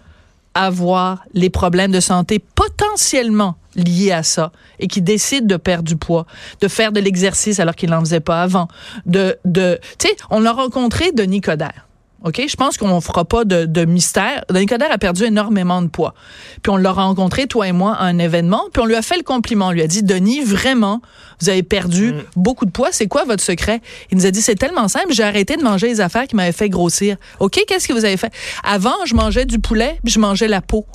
avoir 0.53 1.23
les 1.33 1.49
problèmes 1.49 1.91
de 1.91 1.99
santé 1.99 2.39
potentiellement 2.39 3.55
liés 3.75 4.11
à 4.11 4.23
ça 4.23 4.51
et 4.79 4.87
qui 4.87 5.01
décide 5.01 5.47
de 5.47 5.57
perdre 5.57 5.83
du 5.83 5.95
poids, 5.95 6.25
de 6.61 6.67
faire 6.67 6.91
de 6.91 6.99
l'exercice 6.99 7.59
alors 7.59 7.75
qu'il 7.75 7.89
n'en 7.89 8.01
faisait 8.01 8.19
pas 8.19 8.43
avant, 8.43 8.67
de, 9.05 9.37
de, 9.45 9.79
tu 9.97 10.07
sais, 10.07 10.15
on 10.29 10.39
l'a 10.39 10.51
rencontré 10.51 11.11
Denis 11.11 11.41
Coderre. 11.41 11.87
OK? 12.23 12.41
Je 12.47 12.55
pense 12.55 12.77
qu'on 12.77 13.01
fera 13.01 13.25
pas 13.25 13.43
de, 13.45 13.65
de 13.65 13.85
mystère. 13.85 14.45
Denis 14.49 14.65
Coderre 14.65 14.91
a 14.91 14.97
perdu 14.97 15.23
énormément 15.25 15.81
de 15.81 15.87
poids. 15.89 16.13
Puis 16.61 16.71
on 16.71 16.77
l'a 16.77 16.91
rencontré, 16.91 17.47
toi 17.47 17.67
et 17.67 17.71
moi, 17.73 17.93
à 17.95 18.05
un 18.05 18.17
événement, 18.17 18.63
puis 18.71 18.81
on 18.81 18.85
lui 18.85 18.95
a 18.95 19.01
fait 19.01 19.17
le 19.17 19.23
compliment. 19.23 19.67
On 19.67 19.71
lui 19.71 19.81
a 19.81 19.87
dit, 19.87 20.03
Denis, 20.03 20.41
vraiment, 20.41 21.01
vous 21.41 21.49
avez 21.49 21.63
perdu 21.63 22.13
Mm. 22.13 22.23
beaucoup 22.37 22.65
de 22.65 22.71
poids. 22.71 22.89
C'est 22.91 23.07
quoi 23.07 23.25
votre 23.25 23.43
secret? 23.43 23.81
Il 24.11 24.17
nous 24.17 24.25
a 24.25 24.31
dit, 24.31 24.41
c'est 24.41 24.55
tellement 24.55 24.87
simple, 24.87 25.11
j'ai 25.11 25.23
arrêté 25.23 25.57
de 25.57 25.63
manger 25.63 25.87
les 25.87 25.99
affaires 26.01 26.25
qui 26.27 26.35
m'avaient 26.35 26.51
fait 26.53 26.69
grossir. 26.69 27.17
OK? 27.39 27.59
Qu'est-ce 27.67 27.87
que 27.87 27.93
vous 27.93 28.05
avez 28.05 28.17
fait? 28.17 28.31
Avant, 28.63 28.95
je 29.05 29.15
mangeais 29.15 29.45
du 29.45 29.59
poulet, 29.59 29.99
puis 30.03 30.13
je 30.13 30.19
mangeais 30.19 30.47
la 30.47 30.61
peau. 30.61 30.85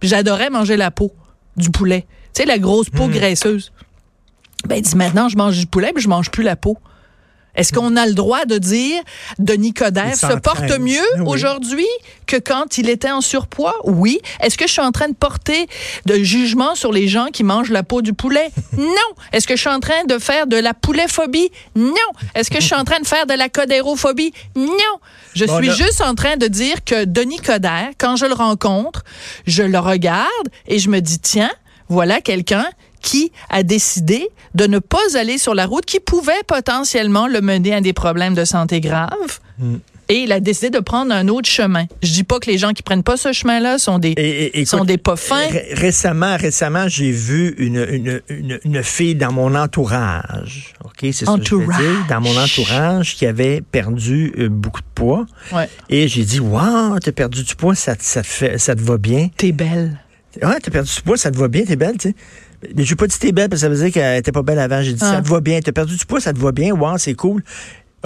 Puis 0.00 0.08
j'adorais 0.08 0.50
manger 0.50 0.76
la 0.76 0.90
peau 0.90 1.12
du 1.56 1.70
poulet. 1.70 2.06
Tu 2.34 2.42
sais, 2.42 2.46
la 2.46 2.58
grosse 2.58 2.88
Mm. 2.92 2.96
peau 2.96 3.06
graisseuse. 3.08 3.72
Ben, 4.66 4.76
il 4.76 4.82
dit, 4.82 4.96
maintenant, 4.96 5.28
je 5.28 5.36
mange 5.36 5.56
du 5.58 5.66
poulet, 5.66 5.92
puis 5.94 6.02
je 6.02 6.08
mange 6.08 6.30
plus 6.30 6.42
la 6.42 6.56
peau. 6.56 6.76
Est-ce 7.56 7.72
qu'on 7.72 7.96
a 7.96 8.06
le 8.06 8.14
droit 8.14 8.44
de 8.44 8.58
dire 8.58 9.00
Denis 9.38 9.72
Il 9.78 10.16
se 10.16 10.34
porte 10.38 10.78
mieux 10.78 11.00
Oui. 11.18 11.24
aujourd'hui 11.26 11.86
que 12.26 12.36
quand 12.36 12.78
il 12.78 12.88
était 12.88 13.10
en 13.10 13.20
surpoids? 13.20 13.74
Oui. 13.84 14.18
Est-ce 14.40 14.56
que 14.58 14.66
je 14.66 14.72
suis 14.72 14.80
en 14.82 14.92
train 14.92 15.08
de 15.08 15.14
porter 15.14 15.66
de 16.06 16.16
jugement 16.22 16.74
sur 16.74 16.92
les 16.92 17.06
gens 17.08 17.26
qui 17.32 17.44
mangent 17.44 17.70
la 17.70 17.82
peau 17.82 18.02
du 18.02 18.12
poulet? 18.12 18.50
Non. 18.76 19.10
Est-ce 19.32 19.46
que 19.46 19.54
je 19.56 19.60
suis 19.60 19.70
en 19.70 19.80
train 19.80 20.04
de 20.08 20.18
faire 20.18 20.46
de 20.46 20.56
la 20.56 20.74
pouletphobie? 20.74 21.50
Non. 21.76 21.94
Est-ce 22.34 22.50
que 22.50 22.60
je 22.60 22.66
suis 22.66 22.74
en 22.74 22.84
train 22.84 23.00
de 23.00 23.06
faire 23.06 23.26
de 23.26 23.34
la 23.34 23.48
codérophobie? 23.48 24.32
Non. 24.56 24.68
Je 25.34 25.44
Bon, 25.46 25.58
suis 25.58 25.68
là- 25.68 25.74
juste 25.74 26.00
en 26.00 26.14
train 26.14 26.36
de 26.36 26.46
dire 26.46 26.84
que 26.84 27.04
Denis 27.04 27.38
Coderre, 27.40 27.90
quand 27.98 28.16
je 28.16 28.26
le 28.26 28.34
rencontre, 28.34 29.02
je 29.46 29.62
le 29.62 29.78
regarde 29.78 30.48
et 30.66 30.78
je 30.78 30.88
me 30.90 31.00
dis, 31.00 31.18
tiens, 31.18 31.50
voilà 31.88 32.20
quelqu'un 32.20 32.66
qui 33.04 33.30
a 33.50 33.62
décidé 33.62 34.28
de 34.56 34.66
ne 34.66 34.78
pas 34.80 34.98
aller 35.16 35.38
sur 35.38 35.54
la 35.54 35.66
route 35.66 35.84
qui 35.84 36.00
pouvait 36.00 36.32
potentiellement 36.48 37.28
le 37.28 37.40
mener 37.40 37.74
à 37.74 37.80
des 37.80 37.92
problèmes 37.92 38.34
de 38.34 38.44
santé 38.44 38.80
graves. 38.80 39.38
Mm. 39.58 39.76
Et 40.10 40.16
il 40.24 40.32
a 40.32 40.40
décidé 40.40 40.68
de 40.68 40.80
prendre 40.80 41.14
un 41.14 41.28
autre 41.28 41.48
chemin. 41.48 41.86
Je 42.02 42.12
dis 42.12 42.24
pas 42.24 42.38
que 42.38 42.50
les 42.50 42.58
gens 42.58 42.72
qui 42.74 42.82
prennent 42.82 43.02
pas 43.02 43.16
ce 43.16 43.32
chemin-là 43.32 43.78
sont 43.78 43.98
des, 43.98 44.10
Et, 44.10 44.60
et- 44.60 44.64
sont 44.66 44.84
des 44.84 44.98
pas 44.98 45.16
fins. 45.16 45.48
ré- 45.48 45.68
récemment, 45.72 46.36
récemment, 46.36 46.88
j'ai 46.88 47.10
vu 47.10 47.54
une, 47.56 47.78
une, 47.90 48.20
une, 48.28 48.58
une 48.64 48.82
fille 48.82 49.14
dans 49.14 49.32
mon 49.32 49.54
entourage. 49.54 50.74
OK, 50.84 50.92
c'est 51.12 51.24
ça 51.24 51.36
que 51.38 51.44
je 51.44 51.54
veux 51.54 51.64
dire. 51.66 52.06
Dans 52.10 52.20
mon 52.20 52.36
entourage 52.36 53.14
qui 53.16 53.24
avait 53.24 53.62
perdu 53.62 54.34
euh, 54.38 54.48
beaucoup 54.50 54.82
de 54.82 54.86
poids. 54.94 55.24
Ouais. 55.52 55.70
Et 55.88 56.06
j'ai 56.06 56.24
dit, 56.24 56.38
wow, 56.40 56.98
t'as 57.00 57.12
perdu 57.12 57.42
du 57.42 57.54
poids, 57.56 57.74
ça, 57.74 57.96
te- 57.96 58.04
ça, 58.04 58.20
te 58.20 58.26
fait, 58.26 58.58
ça 58.58 58.74
te 58.74 58.82
va 58.82 58.98
bien. 58.98 59.28
T'es 59.36 59.52
belle. 59.52 59.98
Ouais, 60.42 60.58
t'as 60.62 60.70
perdu 60.70 60.90
du 60.94 61.00
poids, 61.02 61.16
ça 61.16 61.30
te 61.30 61.38
va 61.38 61.48
bien, 61.48 61.64
t'es 61.64 61.76
belle, 61.76 61.96
tu 61.96 62.10
sais. 62.10 62.14
J'ai 62.76 62.94
pas 62.96 63.06
dit 63.06 63.18
t'es 63.18 63.32
belle 63.32 63.48
parce 63.48 63.62
que 63.62 63.66
ça 63.66 63.68
veut 63.68 63.76
dire 63.76 63.92
qu'elle 63.92 64.18
était 64.18 64.32
pas 64.32 64.42
belle 64.42 64.58
avant. 64.58 64.82
J'ai 64.82 64.92
dit 64.92 65.00
Ah. 65.02 65.12
ça 65.16 65.22
te 65.22 65.28
va 65.28 65.40
bien. 65.40 65.60
T'as 65.60 65.72
perdu 65.72 65.96
du 65.96 66.04
poids, 66.06 66.20
ça 66.20 66.32
te 66.32 66.38
va 66.38 66.52
bien. 66.52 66.74
Wow, 66.74 66.98
c'est 66.98 67.14
cool. 67.14 67.42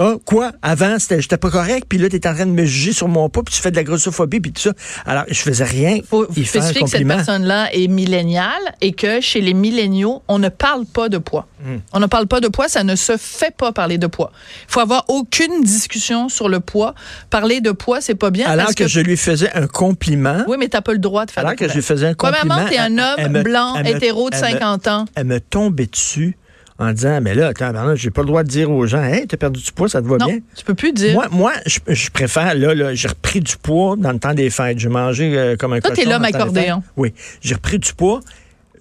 Ah, 0.01 0.13
quoi? 0.25 0.53
Avant, 0.61 0.95
j'étais 0.97 1.37
pas 1.37 1.49
correct, 1.49 1.85
puis 1.89 1.97
là, 1.97 2.07
t'es 2.07 2.25
en 2.25 2.33
train 2.33 2.45
de 2.45 2.51
me 2.51 2.63
juger 2.63 2.93
sur 2.93 3.09
mon 3.09 3.27
poids, 3.29 3.43
puis 3.43 3.53
tu 3.53 3.61
fais 3.61 3.69
de 3.69 3.75
la 3.75 3.83
grossophobie, 3.83 4.39
puis 4.39 4.53
tout 4.53 4.61
ça. 4.61 4.71
Alors, 5.05 5.25
je 5.27 5.39
faisais 5.41 5.65
rien. 5.65 5.97
faut 6.09 6.25
spécifier 6.31 6.81
que 6.83 6.89
cette 6.89 7.05
personne-là 7.05 7.73
est 7.73 7.87
milléniale 7.87 8.61
et 8.79 8.93
que 8.93 9.19
chez 9.19 9.41
les 9.41 9.53
milléniaux, 9.53 10.23
on 10.29 10.39
ne 10.39 10.47
parle 10.47 10.85
pas 10.85 11.09
de 11.09 11.17
poids. 11.17 11.47
Hmm. 11.61 11.79
On 11.91 11.99
ne 11.99 12.05
parle 12.05 12.27
pas 12.27 12.39
de 12.39 12.47
poids, 12.47 12.69
ça 12.69 12.85
ne 12.85 12.95
se 12.95 13.17
fait 13.17 13.53
pas 13.55 13.73
parler 13.73 13.97
de 13.97 14.07
poids. 14.07 14.31
Il 14.69 14.71
faut 14.71 14.79
avoir 14.79 15.03
aucune 15.09 15.63
discussion 15.63 16.29
sur 16.29 16.47
le 16.47 16.61
poids. 16.61 16.95
Parler 17.29 17.59
de 17.59 17.71
poids, 17.71 17.99
c'est 17.99 18.15
pas 18.15 18.29
bien. 18.31 18.47
Alors 18.47 18.65
parce 18.67 18.75
que, 18.75 18.87
je 18.87 19.01
lui 19.01 19.17
faisais 19.17 19.51
un 19.53 19.67
compliment. 19.67 20.45
Oui, 20.47 20.55
mais 20.57 20.69
t'as 20.69 20.81
pas 20.81 20.93
le 20.93 20.99
droit 20.99 21.25
de 21.25 21.31
faire 21.31 21.41
alors 21.45 21.51
de 21.51 21.57
que 21.59 21.67
je 21.67 21.73
lui 21.73 21.81
faisais 21.81 22.07
un 22.07 22.13
compliment. 22.13 22.55
Premièrement, 22.55 22.69
t'es 22.69 22.77
un 22.77 22.97
homme 22.97 23.35
elle 23.35 23.43
blanc, 23.43 23.75
elle 23.75 23.87
hétéro 23.97 24.29
de 24.29 24.35
elle 24.37 24.43
me- 24.43 24.59
50 24.59 24.87
ans. 24.87 25.05
Elle 25.15 25.25
me 25.25 25.41
tombait 25.41 25.87
dessus 25.87 26.37
en 26.79 26.93
disant, 26.93 27.19
mais 27.21 27.35
là, 27.35 27.47
attends, 27.47 27.73
pardon, 27.73 27.93
j'ai 27.95 28.09
pas 28.09 28.21
le 28.21 28.27
droit 28.27 28.43
de 28.43 28.47
dire 28.47 28.71
aux 28.71 28.85
gens, 28.87 29.03
hey, 29.03 29.27
t'as 29.27 29.35
perdu 29.37 29.61
du 29.61 29.71
poids, 29.71 29.89
ça 29.89 30.01
te 30.01 30.07
va 30.07 30.17
Non, 30.17 30.25
bien? 30.25 30.39
tu 30.55 30.63
peux 30.63 30.73
plus 30.75 30.93
dire. 30.93 31.13
Moi, 31.13 31.27
moi 31.29 31.51
je, 31.65 31.79
je 31.87 32.09
préfère, 32.09 32.55
là, 32.55 32.73
là 32.73 32.93
j'ai 32.95 33.09
repris 33.09 33.41
du 33.41 33.57
poids 33.57 33.95
dans 33.97 34.13
le 34.13 34.19
temps 34.19 34.33
des 34.33 34.49
fêtes. 34.49 34.79
J'ai 34.79 34.89
mangé 34.89 35.37
euh, 35.37 35.55
comme 35.57 35.73
un 35.73 35.81
Toi, 35.81 35.91
t'es 35.91 36.03
cochon 36.03 36.09
l'homme 36.11 36.23
le 36.25 36.31
temps 36.31 36.37
des 36.37 36.41
accordéon. 36.59 36.83
Oui, 36.97 37.13
j'ai 37.41 37.55
repris 37.55 37.79
du 37.79 37.93
poids. 37.93 38.21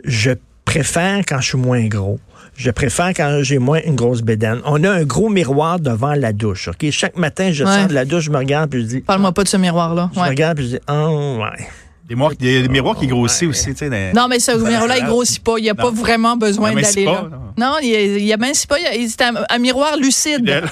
Je 0.05 0.31
préfère 0.65 1.19
quand 1.27 1.41
je 1.41 1.49
suis 1.49 1.59
moins 1.59 1.87
gros. 1.87 2.21
Je 2.55 2.71
préfère 2.71 3.09
quand 3.11 3.41
j'ai 3.43 3.59
moins 3.59 3.81
une 3.85 3.95
grosse 3.95 4.23
bédaine. 4.23 4.61
On 4.65 4.83
a 4.83 4.91
un 4.91 5.05
gros 5.05 5.29
miroir 5.29 5.79
devant 5.79 6.15
la 6.15 6.33
douche. 6.33 6.69
OK? 6.69 6.91
Chaque 6.91 7.17
matin, 7.17 7.51
je 7.53 7.65
Ouais. 7.65 7.73
sors 7.73 7.87
de 7.89 7.95
la 7.95 8.05
douche, 8.05 8.25
je 8.25 8.31
me 8.31 8.37
regarde 8.39 8.71
puis 8.71 8.83
je 8.83 8.87
dis. 8.87 9.01
Parle-moi 9.01 9.33
pas 9.33 9.45
de 9.45 9.49
ce 9.49 9.57
miroir-là. 9.57 10.11
Je 10.15 10.21
me 10.21 10.27
regarde 10.27 10.57
puis 10.57 10.67
je 10.67 10.77
dis, 10.77 10.83
oh, 10.91 11.39
ouais. 11.41 11.67
Des 12.09 12.15
miroirs, 12.15 12.33
il 12.41 12.51
y 12.51 12.59
a 12.59 12.63
des 12.63 12.69
miroirs 12.69 12.99
qui 12.99 13.07
grossissent 13.07 13.49
aussi, 13.49 13.75
tu 13.75 13.87
sais. 13.89 14.13
Non, 14.15 14.29
mais 14.29 14.39
ce 14.41 14.53
miroir-là, 14.53 14.97
il 14.99 15.05
grossit 15.05 15.43
pas. 15.45 15.59
Il 15.59 15.63
n'y 15.65 15.71
a 15.71 15.75
pas 15.75 15.91
vraiment 15.91 16.37
besoin 16.39 16.73
d'aller 16.73 17.05
pas, 17.05 17.13
là. 17.13 17.29
non. 17.31 17.39
Non, 17.59 17.75
il 17.83 17.89
y 17.89 17.97
a, 17.97 18.01
il 18.01 18.25
y 18.25 18.33
a 18.33 18.37
même 18.39 18.55
pas. 18.67 18.77
C'est 19.09 19.23
un, 19.23 19.35
un 19.49 19.59
miroir 19.59 19.97
lucide. 19.99 20.63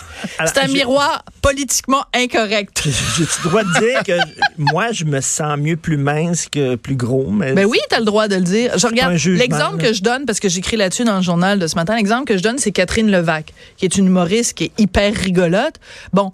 C'est 0.46 0.58
un 0.58 0.68
miroir 0.72 1.24
politiquement 1.42 2.04
incorrect. 2.14 2.82
J'ai 2.84 3.24
le 3.24 3.48
droit 3.48 3.64
de 3.64 3.78
dire 3.78 4.02
que 4.02 4.12
moi, 4.72 4.92
je 4.92 5.04
me 5.04 5.20
sens 5.20 5.58
mieux 5.58 5.76
plus 5.76 5.98
mince 5.98 6.46
que 6.48 6.76
plus 6.76 6.96
gros. 6.96 7.30
Mais 7.30 7.52
Ben 7.52 7.66
oui, 7.66 7.78
tu 7.90 7.94
as 7.96 7.98
le 7.98 8.06
droit 8.06 8.28
de 8.28 8.36
le 8.36 8.42
dire. 8.42 8.78
Je 8.78 8.86
regarde 8.86 9.12
l'exemple 9.12 9.76
que 9.76 9.92
je 9.92 10.02
donne 10.02 10.24
parce 10.24 10.40
que 10.40 10.48
j'écris 10.48 10.76
là-dessus 10.76 11.04
dans 11.04 11.16
le 11.16 11.22
journal 11.22 11.58
de 11.58 11.66
ce 11.66 11.74
matin. 11.74 11.96
L'exemple 11.96 12.24
que 12.24 12.38
je 12.38 12.42
donne, 12.42 12.56
c'est 12.58 12.72
Catherine 12.72 13.10
Levac, 13.10 13.52
qui 13.76 13.84
est 13.84 13.96
une 13.96 14.06
humoriste 14.06 14.54
qui 14.54 14.64
est 14.64 14.80
hyper 14.80 15.12
rigolote. 15.14 15.74
Bon, 16.14 16.32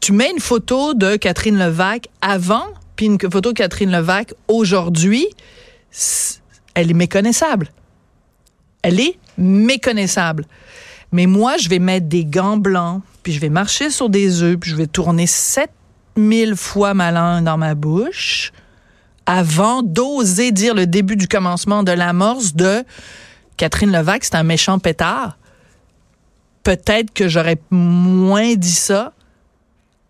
tu 0.00 0.12
mets 0.12 0.30
une 0.30 0.40
photo 0.40 0.94
de 0.94 1.16
Catherine 1.16 1.58
Levac 1.58 2.06
avant, 2.20 2.66
puis 2.98 3.06
une 3.06 3.18
photo 3.20 3.52
de 3.52 3.56
Catherine 3.56 3.92
Levac 3.92 4.34
aujourd'hui, 4.48 5.28
elle 6.74 6.90
est 6.90 6.94
méconnaissable. 6.94 7.70
Elle 8.82 8.98
est 8.98 9.16
méconnaissable. 9.38 10.44
Mais 11.12 11.26
moi, 11.26 11.58
je 11.58 11.68
vais 11.68 11.78
mettre 11.78 12.08
des 12.08 12.24
gants 12.24 12.56
blancs, 12.56 13.02
puis 13.22 13.32
je 13.32 13.38
vais 13.38 13.50
marcher 13.50 13.90
sur 13.90 14.10
des 14.10 14.42
œufs, 14.42 14.58
puis 14.58 14.72
je 14.72 14.74
vais 14.74 14.88
tourner 14.88 15.28
7000 15.28 16.56
fois 16.56 16.92
ma 16.92 17.12
langue 17.12 17.44
dans 17.44 17.56
ma 17.56 17.76
bouche 17.76 18.52
avant 19.26 19.84
d'oser 19.84 20.50
dire 20.50 20.74
le 20.74 20.88
début 20.88 21.14
du 21.14 21.28
commencement 21.28 21.84
de 21.84 21.92
l'amorce 21.92 22.56
de 22.56 22.82
Catherine 23.56 23.92
Levac, 23.92 24.24
c'est 24.24 24.34
un 24.34 24.42
méchant 24.42 24.80
pétard. 24.80 25.38
Peut-être 26.64 27.12
que 27.12 27.28
j'aurais 27.28 27.60
moins 27.70 28.56
dit 28.56 28.74
ça 28.74 29.12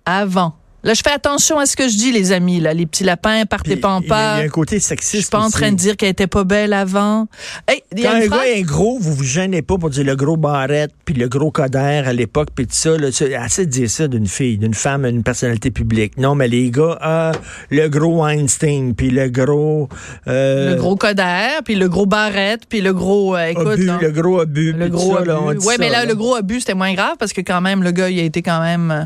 avant. 0.07 0.57
Là, 0.89 0.95
je 0.95 1.03
fais 1.05 1.13
attention 1.13 1.59
à 1.59 1.67
ce 1.67 1.77
que 1.77 1.87
je 1.87 1.99
dis, 1.99 2.13
les 2.13 2.33
amis. 2.33 2.61
Là, 2.61 2.73
les 2.73 2.87
petits 2.87 3.05
lapins, 3.05 3.45
partez 3.45 3.77
pas 3.77 3.91
en 3.91 3.99
a- 3.99 4.01
il 4.01 4.05
y 4.05 4.07
a 4.07 4.09
pas. 4.09 4.35
un 4.37 4.49
côté 4.49 4.77
Je 4.79 4.85
sexiste. 4.85 5.17
suis 5.25 5.31
pas 5.31 5.41
en 5.41 5.51
train 5.51 5.71
de 5.71 5.77
dire 5.77 5.99
qu'elle 5.99 6.09
était 6.09 6.27
pas 6.27 6.45
belle 6.45 6.73
avant. 6.73 7.27
Hey, 7.69 7.83
il 7.93 8.01
y 8.01 8.07
a 8.07 8.11
Quand 8.13 8.17
une 8.17 8.23
un 8.23 8.27
phrase- 8.29 8.41
gars 8.41 8.47
est 8.49 8.63
gros, 8.63 8.99
vous 8.99 9.13
vous 9.13 9.23
gênez 9.25 9.61
pas 9.61 9.77
pour 9.77 9.91
dire 9.91 10.05
le 10.05 10.17
gros 10.17 10.39
barrette, 10.39 10.93
puis 11.05 11.15
le 11.15 11.29
gros 11.29 11.51
codère 11.51 12.09
à 12.09 12.15
l'époque, 12.15 12.49
puis 12.55 12.67
tout 12.67 12.73
ça. 12.75 12.97
Là, 12.97 13.09
assez 13.39 13.67
de 13.67 13.71
dire 13.71 13.91
ça 13.91 14.09
d'une 14.09 14.27
fille, 14.27 14.57
d'une 14.57 14.73
femme, 14.73 15.03
d'une 15.11 15.23
personnalité 15.23 15.71
publique. 15.71 16.17
Non, 16.17 16.35
mais 16.35 16.49
les 16.49 16.71
gars, 16.71 16.97
ah, 17.03 17.33
le 17.71 17.87
gros 17.89 18.27
Einstein, 18.27 18.95
puis 18.95 19.11
le 19.11 19.29
gros... 19.29 19.91
euh, 20.27 20.71
le 20.71 20.77
gros 20.81 20.97
Coder, 20.97 21.59
puis 21.67 21.75
le 21.75 21.91
gros 21.91 22.07
Barrette, 22.07 22.63
puis 22.67 22.81
le 22.81 22.95
gros... 22.95 23.37
euh, 23.37 23.45
écoute, 23.49 23.67
obus, 23.67 23.91
le 24.01 24.11
gros 24.11 24.41
obus. 24.41 24.73
le 24.73 24.89
gros 24.89 25.19
ça, 25.19 25.25
là, 25.27 25.39
on 25.39 25.51
abus. 25.51 25.59
dit 25.59 25.67
Ouais, 25.67 25.75
ça, 25.75 25.81
mais 25.81 25.91
là, 25.91 26.05
là. 26.05 26.07
le 26.07 26.15
gros 26.15 26.35
abus, 26.35 26.61
c'était 26.61 26.73
moins 26.73 26.95
grave 26.95 27.17
parce 27.19 27.35
que 27.35 27.43
quand 27.43 27.61
même, 27.61 27.83
le 27.83 27.91
gars, 27.91 28.09
il 28.09 28.19
a 28.19 28.23
été 28.23 28.41
quand 28.41 28.63
même 28.63 28.91
euh, 28.91 29.05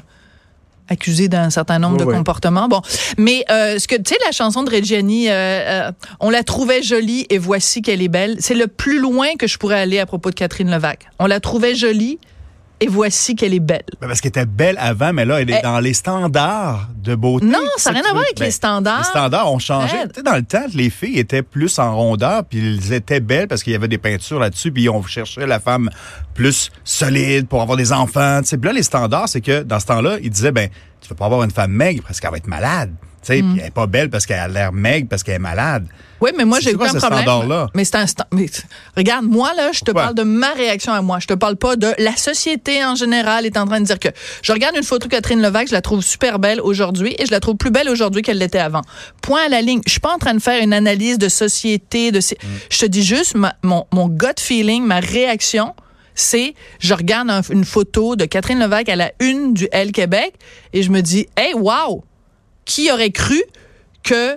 accusé 0.88 1.28
d'un 1.28 1.50
certain 1.50 1.78
nombre 1.78 1.96
de 1.96 2.04
ouais. 2.04 2.14
comportements. 2.14 2.68
Bon, 2.68 2.82
mais 3.18 3.44
euh, 3.50 3.78
ce 3.78 3.88
que 3.88 3.96
tu 3.96 4.14
sais, 4.14 4.18
la 4.24 4.32
chanson 4.32 4.62
de 4.62 4.70
Reggiani, 4.70 5.28
euh, 5.28 5.32
euh, 5.32 5.92
on 6.20 6.30
la 6.30 6.42
trouvait 6.42 6.82
jolie 6.82 7.26
et 7.30 7.38
voici 7.38 7.82
qu'elle 7.82 8.02
est 8.02 8.08
belle. 8.08 8.36
C'est 8.40 8.54
le 8.54 8.66
plus 8.66 8.98
loin 8.98 9.34
que 9.38 9.46
je 9.46 9.58
pourrais 9.58 9.80
aller 9.80 9.98
à 9.98 10.06
propos 10.06 10.30
de 10.30 10.34
Catherine 10.34 10.70
Levac. 10.70 11.08
On 11.18 11.26
la 11.26 11.40
trouvait 11.40 11.74
jolie 11.74 12.18
et 12.82 12.88
voici 12.88 13.34
qu'elle 13.36 13.54
est 13.54 13.60
belle. 13.60 13.84
Ben, 14.00 14.08
Parce 14.08 14.20
qu'elle 14.20 14.30
était 14.30 14.46
belle 14.46 14.76
avant, 14.78 15.12
mais 15.12 15.24
là, 15.24 15.40
elle 15.40 15.50
est 15.50 15.58
Eh. 15.60 15.62
dans 15.62 15.80
les 15.80 15.94
standards 15.94 16.88
de 16.96 17.14
beauté. 17.14 17.46
Non, 17.46 17.58
ça 17.76 17.90
n'a 17.92 18.00
rien 18.00 18.08
à 18.08 18.12
voir 18.12 18.22
veux- 18.22 18.26
avec 18.28 18.38
ben, 18.38 18.44
les 18.46 18.50
standards. 18.50 18.98
Les 18.98 19.04
standards 19.04 19.52
ont 19.52 19.58
changé. 19.58 19.96
Tu 20.08 20.16
sais, 20.16 20.22
dans 20.22 20.34
le 20.34 20.42
temps, 20.42 20.64
les 20.74 20.90
filles 20.90 21.18
étaient 21.18 21.42
plus 21.42 21.78
en 21.78 21.94
rondeur, 21.96 22.44
puis 22.44 22.58
elles 22.58 22.92
étaient 22.92 23.20
belles 23.20 23.48
parce 23.48 23.62
qu'il 23.62 23.72
y 23.72 23.76
avait 23.76 23.88
des 23.88 23.98
peintures 23.98 24.38
là-dessus, 24.40 24.72
puis 24.72 24.88
on 24.88 25.02
cherchait 25.02 25.46
la 25.46 25.60
femme 25.60 25.90
plus 26.34 26.70
solide 26.84 27.46
pour 27.48 27.62
avoir 27.62 27.76
des 27.76 27.92
enfants. 27.92 28.40
Tu 28.42 28.48
sais, 28.48 28.58
Puis 28.58 28.68
là, 28.68 28.72
les 28.74 28.82
standards, 28.82 29.28
c'est 29.28 29.40
que 29.40 29.62
dans 29.62 29.80
ce 29.80 29.86
temps-là, 29.86 30.16
ils 30.22 30.30
disaient, 30.30 30.52
ben, 30.52 30.68
tu 31.00 31.08
vas 31.08 31.14
pas 31.14 31.26
avoir 31.26 31.42
une 31.42 31.50
femme 31.50 31.72
maigre 31.72 32.02
parce 32.06 32.20
qu'elle 32.20 32.30
va 32.30 32.36
être 32.36 32.46
malade. 32.46 32.92
Tu 33.22 33.28
sais, 33.34 33.42
Mm. 33.42 33.56
elle 33.60 33.66
est 33.66 33.70
pas 33.70 33.86
belle 33.86 34.10
parce 34.10 34.26
qu'elle 34.26 34.38
a 34.40 34.48
l'air 34.48 34.72
maigre 34.72 35.06
parce 35.08 35.22
qu'elle 35.22 35.36
est 35.36 35.38
malade. 35.38 35.86
Oui, 36.20 36.30
mais 36.36 36.44
moi, 36.44 36.58
j'ai 36.60 36.74
aucun 36.74 36.86
problème. 36.86 37.00
standard-là? 37.22 37.68
Mais 37.74 37.84
c'est 37.84 37.96
un 37.96 38.04
mais 38.32 38.46
Regarde, 38.96 39.24
moi, 39.24 39.52
là, 39.56 39.70
je 39.72 39.80
te 39.80 39.86
Pourquoi? 39.86 40.02
parle 40.04 40.14
de 40.14 40.22
ma 40.22 40.50
réaction 40.52 40.92
à 40.92 41.02
moi. 41.02 41.18
Je 41.20 41.26
te 41.26 41.34
parle 41.34 41.56
pas 41.56 41.74
de 41.76 41.92
la 41.98 42.16
société 42.16 42.84
en 42.84 42.94
général 42.94 43.44
est 43.46 43.56
en 43.56 43.66
train 43.66 43.80
de 43.80 43.86
dire 43.86 43.98
que 43.98 44.08
je 44.42 44.52
regarde 44.52 44.76
une 44.76 44.82
photo 44.84 45.06
de 45.08 45.12
Catherine 45.12 45.40
Levac, 45.42 45.68
je 45.68 45.72
la 45.72 45.82
trouve 45.82 46.02
super 46.02 46.38
belle 46.38 46.60
aujourd'hui 46.60 47.14
et 47.18 47.26
je 47.26 47.30
la 47.32 47.40
trouve 47.40 47.56
plus 47.56 47.70
belle 47.70 47.88
aujourd'hui 47.88 48.22
qu'elle 48.22 48.38
l'était 48.38 48.58
avant. 48.58 48.82
Point 49.20 49.46
à 49.46 49.48
la 49.48 49.62
ligne. 49.62 49.80
Je 49.86 49.90
suis 49.92 50.00
pas 50.00 50.12
en 50.14 50.18
train 50.18 50.34
de 50.34 50.42
faire 50.42 50.62
une 50.62 50.72
analyse 50.72 51.18
de 51.18 51.28
société, 51.28 52.10
de, 52.12 52.20
ces- 52.20 52.38
je 52.70 52.78
te 52.78 52.86
dis 52.86 53.02
juste 53.04 53.34
ma- 53.34 53.54
mon, 53.62 53.86
mon 53.92 54.08
gut 54.08 54.38
feeling, 54.38 54.84
ma 54.84 55.00
réaction. 55.00 55.74
C'est, 56.14 56.54
je 56.78 56.92
regarde 56.94 57.30
un- 57.30 57.40
une 57.50 57.64
photo 57.64 58.16
de 58.16 58.26
Catherine 58.26 58.58
Levac 58.60 58.88
à 58.88 58.96
la 58.96 59.12
une 59.20 59.54
du 59.54 59.66
L 59.72 59.92
Québec 59.92 60.34
et 60.72 60.82
je 60.82 60.90
me 60.90 61.00
dis, 61.00 61.26
hey, 61.36 61.54
wow! 61.54 62.04
Qui 62.64 62.90
aurait 62.92 63.10
cru 63.10 63.42
que 64.02 64.36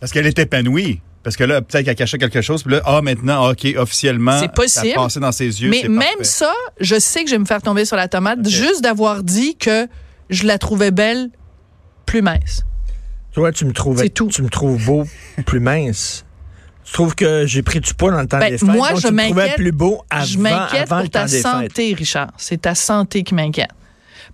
Parce 0.00 0.12
qu'elle 0.12 0.26
est 0.26 0.38
épanouie. 0.38 1.00
Parce 1.22 1.36
que 1.36 1.42
là, 1.42 1.60
peut-être 1.60 1.84
qu'elle 1.84 1.96
cachait 1.96 2.18
quelque 2.18 2.40
chose. 2.40 2.62
Puis 2.62 2.72
là, 2.74 2.82
ah, 2.84 3.00
maintenant, 3.02 3.50
OK, 3.50 3.66
officiellement, 3.76 4.38
C'est 4.38 4.52
possible. 4.52 4.86
ça 4.86 4.92
a 4.92 5.04
passé 5.04 5.18
dans 5.20 5.32
ses 5.32 5.60
yeux. 5.62 5.70
Mais 5.70 5.82
même 5.88 6.00
parfait. 6.00 6.24
ça, 6.24 6.52
je 6.80 6.98
sais 7.00 7.24
que 7.24 7.30
je 7.30 7.34
vais 7.34 7.40
me 7.40 7.44
faire 7.46 7.62
tomber 7.62 7.84
sur 7.84 7.96
la 7.96 8.06
tomate 8.06 8.48
juste 8.48 8.80
d'avoir 8.82 9.24
dit 9.24 9.56
que 9.56 9.88
je 10.30 10.46
la 10.46 10.58
trouvais 10.58 10.92
belle, 10.92 11.30
plus 12.06 12.22
mince. 12.22 12.64
Toi, 13.32 13.50
tu 13.50 13.64
me 13.64 13.72
trouves, 13.72 13.98
C'est 13.98 14.08
tout. 14.10 14.28
tu 14.28 14.42
me 14.42 14.48
trouves 14.48 14.84
beau, 14.84 15.04
plus 15.46 15.58
mince. 15.60 16.24
Tu 16.84 16.92
trouves 16.92 17.16
que 17.16 17.44
j'ai 17.46 17.62
pris 17.64 17.80
du 17.80 17.92
poids 17.94 18.12
dans 18.12 18.20
le 18.20 18.28
temps 18.28 18.38
Ben, 18.38 18.50
des 18.52 18.58
fêtes? 18.58 18.68
moi, 18.68 18.92
donc 18.92 19.00
je 19.00 19.08
m'inquiète- 19.08 19.56
plus 19.56 19.72
beau 19.72 20.02
avant, 20.08 20.24
je 20.24 20.38
m'inquiète 20.38 20.88
pour 20.88 20.98
le 20.98 21.08
temps 21.08 21.22
ta 21.22 21.26
fêtes. 21.26 21.42
santé, 21.42 21.94
Richard. 21.94 22.30
C'est 22.36 22.62
ta 22.62 22.76
santé 22.76 23.24
qui 23.24 23.34
m'inquiète. 23.34 23.70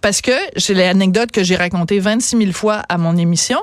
Parce 0.02 0.20
que 0.20 0.32
j'ai 0.56 0.74
l'anecdote 0.74 1.30
que 1.30 1.42
j'ai 1.42 1.56
racontée 1.56 1.98
26 2.00 2.36
000 2.36 2.52
fois 2.52 2.82
à 2.88 2.98
mon 2.98 3.16
émission. 3.16 3.58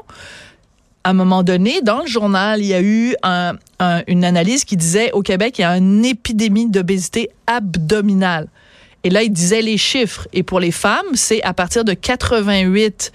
À 1.03 1.11
un 1.11 1.13
moment 1.13 1.43
donné, 1.43 1.81
dans 1.81 2.01
le 2.01 2.07
journal, 2.07 2.59
il 2.61 2.67
y 2.67 2.73
a 2.73 2.81
eu 2.81 3.15
un- 3.23 3.53
un- 3.79 4.01
une 4.07 4.25
analyse 4.25 4.63
qui 4.65 4.75
disait 4.77 5.11
au 5.11 5.21
Québec, 5.21 5.59
il 5.59 5.61
y 5.61 5.65
a 5.65 5.77
une 5.77 6.03
épidémie 6.03 6.69
d'obésité 6.69 7.29
abdominale. 7.47 8.47
Et 9.05 9.09
là, 9.09 9.23
il 9.23 9.31
disait 9.31 9.61
les 9.61 9.77
chiffres. 9.77 10.27
Et 10.33 10.43
pour 10.43 10.59
les 10.59 10.71
femmes, 10.71 11.05
c'est 11.13 11.41
à 11.43 11.53
partir 11.53 11.85
de 11.85 11.93
88 11.93 13.11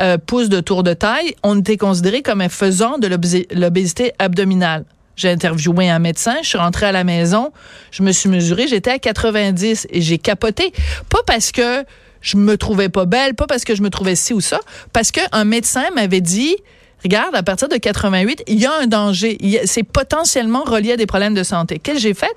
euh, 0.00 0.16
pouces 0.18 0.48
de 0.48 0.60
tour 0.60 0.82
de 0.82 0.92
taille, 0.94 1.34
on 1.42 1.58
était 1.58 1.76
considéré 1.78 2.22
comme 2.22 2.46
faisant 2.48 2.98
de 2.98 3.06
l'obé- 3.06 3.46
l'obésité 3.54 4.12
abdominale. 4.18 4.84
J'ai 5.14 5.30
interviewé 5.30 5.88
un 5.88 5.98
médecin, 5.98 6.36
je 6.42 6.48
suis 6.48 6.58
rentrée 6.58 6.84
à 6.86 6.92
la 6.92 7.04
maison, 7.04 7.52
je 7.90 8.02
me 8.02 8.12
suis 8.12 8.28
mesurée, 8.28 8.66
j'étais 8.68 8.90
à 8.90 8.98
90 8.98 9.86
et 9.90 10.02
j'ai 10.02 10.18
capoté. 10.18 10.72
Pas 11.08 11.20
parce 11.26 11.52
que 11.52 11.84
je 12.26 12.36
me 12.36 12.56
trouvais 12.56 12.88
pas 12.88 13.04
belle, 13.04 13.34
pas 13.34 13.46
parce 13.46 13.64
que 13.64 13.76
je 13.76 13.82
me 13.82 13.88
trouvais 13.88 14.16
ci 14.16 14.34
ou 14.34 14.40
ça, 14.40 14.58
parce 14.92 15.12
qu'un 15.12 15.44
médecin 15.44 15.84
m'avait 15.94 16.20
dit, 16.20 16.56
regarde, 17.04 17.36
à 17.36 17.44
partir 17.44 17.68
de 17.68 17.76
88, 17.76 18.42
il 18.48 18.58
y 18.58 18.66
a 18.66 18.72
un 18.82 18.88
danger. 18.88 19.38
C'est 19.64 19.84
potentiellement 19.84 20.64
relié 20.64 20.92
à 20.92 20.96
des 20.96 21.06
problèmes 21.06 21.34
de 21.34 21.44
santé. 21.44 21.78
Qu'est-ce 21.78 21.98
que 21.98 22.02
j'ai 22.02 22.14
fait? 22.14 22.34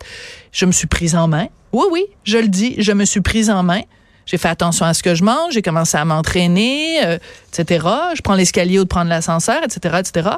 Je 0.51 0.67
me 0.67 0.71
suis 0.71 0.85
prise 0.85 1.15
en 1.15 1.27
main. 1.27 1.47
Oui, 1.73 1.85
oui, 1.91 2.05
je 2.23 2.37
le 2.37 2.47
dis, 2.49 2.75
je 2.77 2.91
me 2.91 3.03
suis 3.03 3.21
prise 3.21 3.49
en 3.49 3.63
main. 3.63 3.81
J'ai 4.27 4.37
fait 4.37 4.47
attention 4.47 4.85
à 4.85 4.93
ce 4.93 5.01
que 5.01 5.15
je 5.15 5.23
mange, 5.23 5.53
j'ai 5.53 5.63
commencé 5.63 5.97
à 5.97 6.05
m'entraîner, 6.05 7.03
euh, 7.03 7.17
etc. 7.51 7.87
Je 8.15 8.21
prends 8.21 8.35
l'escalier 8.35 8.77
ou 8.77 8.83
de 8.83 8.87
prendre 8.87 9.09
l'ascenseur, 9.09 9.63
etc., 9.63 10.01
etc. 10.01 10.29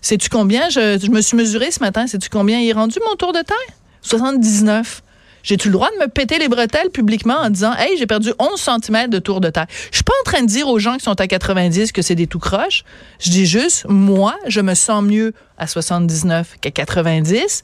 Sais-tu 0.00 0.28
combien 0.28 0.68
je, 0.68 1.08
me 1.08 1.20
suis 1.20 1.36
mesurée 1.36 1.70
ce 1.70 1.78
matin? 1.78 2.08
Sais-tu 2.08 2.28
combien 2.28 2.58
il 2.58 2.68
est 2.68 2.72
rendu 2.72 2.98
mon 3.08 3.14
tour 3.14 3.32
de 3.32 3.38
taille? 3.38 3.76
79. 4.02 5.02
J'ai-tu 5.46 5.68
le 5.68 5.72
droit 5.74 5.88
de 5.92 6.02
me 6.04 6.08
péter 6.08 6.38
les 6.38 6.48
bretelles 6.48 6.90
publiquement 6.90 7.36
en 7.36 7.50
disant 7.50 7.72
Hey, 7.78 7.96
j'ai 7.96 8.06
perdu 8.06 8.32
11 8.40 8.60
cm 8.60 9.08
de 9.08 9.20
tour 9.20 9.40
de 9.40 9.48
taille? 9.48 9.66
Je 9.92 9.96
suis 9.98 10.02
pas 10.04 10.12
en 10.20 10.24
train 10.30 10.42
de 10.42 10.48
dire 10.48 10.66
aux 10.66 10.80
gens 10.80 10.96
qui 10.96 11.04
sont 11.04 11.18
à 11.20 11.26
90 11.28 11.92
que 11.92 12.02
c'est 12.02 12.16
des 12.16 12.26
tout 12.26 12.40
croches. 12.40 12.82
Je 13.20 13.30
dis 13.30 13.46
juste, 13.46 13.86
moi, 13.88 14.34
je 14.48 14.60
me 14.60 14.74
sens 14.74 15.04
mieux 15.04 15.32
à 15.56 15.68
79 15.68 16.56
qu'à 16.60 16.72
90. 16.72 17.62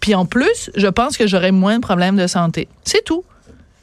Puis 0.00 0.14
en 0.16 0.26
plus, 0.26 0.70
je 0.76 0.88
pense 0.88 1.16
que 1.16 1.28
j'aurai 1.28 1.52
moins 1.52 1.76
de 1.76 1.80
problèmes 1.80 2.16
de 2.16 2.26
santé. 2.26 2.66
C'est 2.84 3.04
tout. 3.04 3.24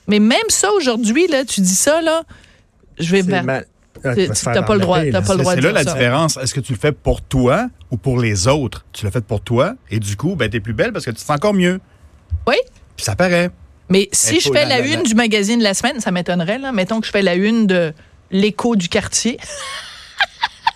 Mais 0.07 0.19
même 0.19 0.37
ça, 0.49 0.69
aujourd'hui, 0.73 1.25
là, 1.27 1.45
tu 1.45 1.61
dis 1.61 1.75
ça, 1.75 2.01
là, 2.01 2.23
je 2.99 3.09
vais 3.09 3.21
C'est 3.21 3.29
vers. 3.29 3.43
mal. 3.45 3.65
Ah, 4.03 4.15
Tu- 4.15 4.27
tu 4.27 4.33
tu- 4.33 4.43
t'as 4.45 4.63
pas 4.63 4.73
le 4.75 4.81
droit, 4.81 5.01
là. 5.01 5.21
pas 5.21 5.33
le 5.33 5.39
droit 5.39 5.53
C'est 5.55 5.61
de 5.61 5.65
là 5.67 5.69
dire 5.71 5.73
la 5.79 5.83
ça. 5.85 5.93
différence. 5.93 6.35
Est-ce 6.37 6.53
que 6.53 6.59
tu 6.59 6.73
le 6.73 6.77
fais 6.77 6.91
pour 6.91 7.21
toi 7.21 7.67
ou 7.89 7.95
pour 7.95 8.19
les 8.19 8.49
autres? 8.49 8.83
Tu 8.91 9.05
l'as 9.05 9.11
fait 9.11 9.23
pour 9.23 9.39
toi 9.39 9.75
et 9.89 9.99
du 9.99 10.17
coup, 10.17 10.35
ben, 10.35 10.49
t'es 10.49 10.59
plus 10.59 10.73
belle 10.73 10.91
parce 10.91 11.05
que 11.05 11.11
tu 11.11 11.15
te 11.17 11.21
sens 11.21 11.37
encore 11.37 11.53
mieux. 11.53 11.79
Oui. 12.47 12.55
Puis 12.95 13.05
ça 13.05 13.15
paraît. 13.15 13.49
Mais 13.89 14.09
si 14.11 14.39
je 14.39 14.49
fais 14.49 14.65
la- 14.65 14.65
la, 14.65 14.79
la- 14.79 14.85
une 14.87 14.93
la- 14.97 15.01
du 15.03 15.13
magazine 15.15 15.59
de 15.59 15.63
la 15.63 15.73
semaine, 15.73 15.99
ça 15.99 16.11
m'étonnerait, 16.11 16.57
là. 16.59 16.71
Mettons 16.71 16.99
que 17.01 17.05
je 17.07 17.11
fais 17.11 17.21
la 17.21 17.35
une 17.35 17.67
de 17.67 17.93
l'écho 18.31 18.75
du 18.75 18.87
quartier. 18.89 19.37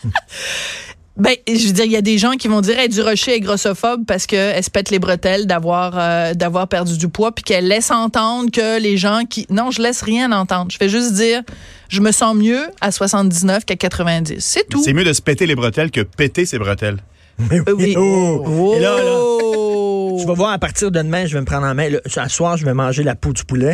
ben, 1.17 1.33
je 1.47 1.67
veux 1.67 1.73
dire, 1.73 1.85
il 1.85 1.91
y 1.91 1.95
a 1.95 2.01
des 2.01 2.17
gens 2.19 2.33
qui 2.33 2.47
vont 2.47 2.61
dire, 2.61 2.77
hey, 2.77 2.89
du 2.89 3.01
rocher 3.01 3.35
est 3.35 3.39
grossophobe 3.39 4.05
parce 4.05 4.27
qu'elle 4.27 4.63
se 4.63 4.69
pète 4.69 4.91
les 4.91 4.99
bretelles 4.99 5.47
d'avoir, 5.47 5.93
euh, 5.97 6.33
d'avoir 6.35 6.67
perdu 6.67 6.95
du 6.97 7.07
poids 7.07 7.31
puis 7.31 7.43
qu'elle 7.43 7.67
laisse 7.67 7.89
entendre 7.89 8.51
que 8.51 8.79
les 8.79 8.97
gens 8.97 9.21
qui, 9.27 9.47
non, 9.49 9.71
je 9.71 9.81
laisse 9.81 10.01
rien 10.03 10.31
entendre. 10.31 10.69
Je 10.71 10.77
fais 10.77 10.89
juste 10.89 11.13
dire, 11.13 11.41
je 11.89 12.01
me 12.01 12.11
sens 12.11 12.35
mieux 12.35 12.67
à 12.81 12.91
79 12.91 13.65
qu'à 13.65 13.75
90. 13.75 14.35
C'est 14.45 14.67
tout. 14.69 14.83
C'est 14.83 14.93
mieux 14.93 15.05
de 15.05 15.13
se 15.13 15.21
péter 15.21 15.47
les 15.47 15.55
bretelles 15.55 15.89
que 15.89 16.01
péter 16.01 16.45
ses 16.45 16.59
bretelles. 16.59 16.97
Mais 17.39 17.59
Euh, 17.67 17.73
oui. 17.75 17.95
Oh! 17.97 18.73
Et 18.75 18.79
là, 18.79 18.97
là, 18.97 19.03
Oh! 19.11 19.56
Tu 20.19 20.27
vas 20.27 20.33
voir, 20.33 20.51
à 20.51 20.59
partir 20.59 20.91
de 20.91 21.01
demain, 21.01 21.25
je 21.25 21.33
vais 21.33 21.41
me 21.41 21.45
prendre 21.45 21.65
en 21.65 21.73
main. 21.73 21.89
Ce 22.05 22.27
soir, 22.27 22.57
je 22.57 22.65
vais 22.65 22.73
manger 22.73 23.03
la 23.03 23.15
peau 23.15 23.33
du 23.33 23.43
poulet. 23.43 23.65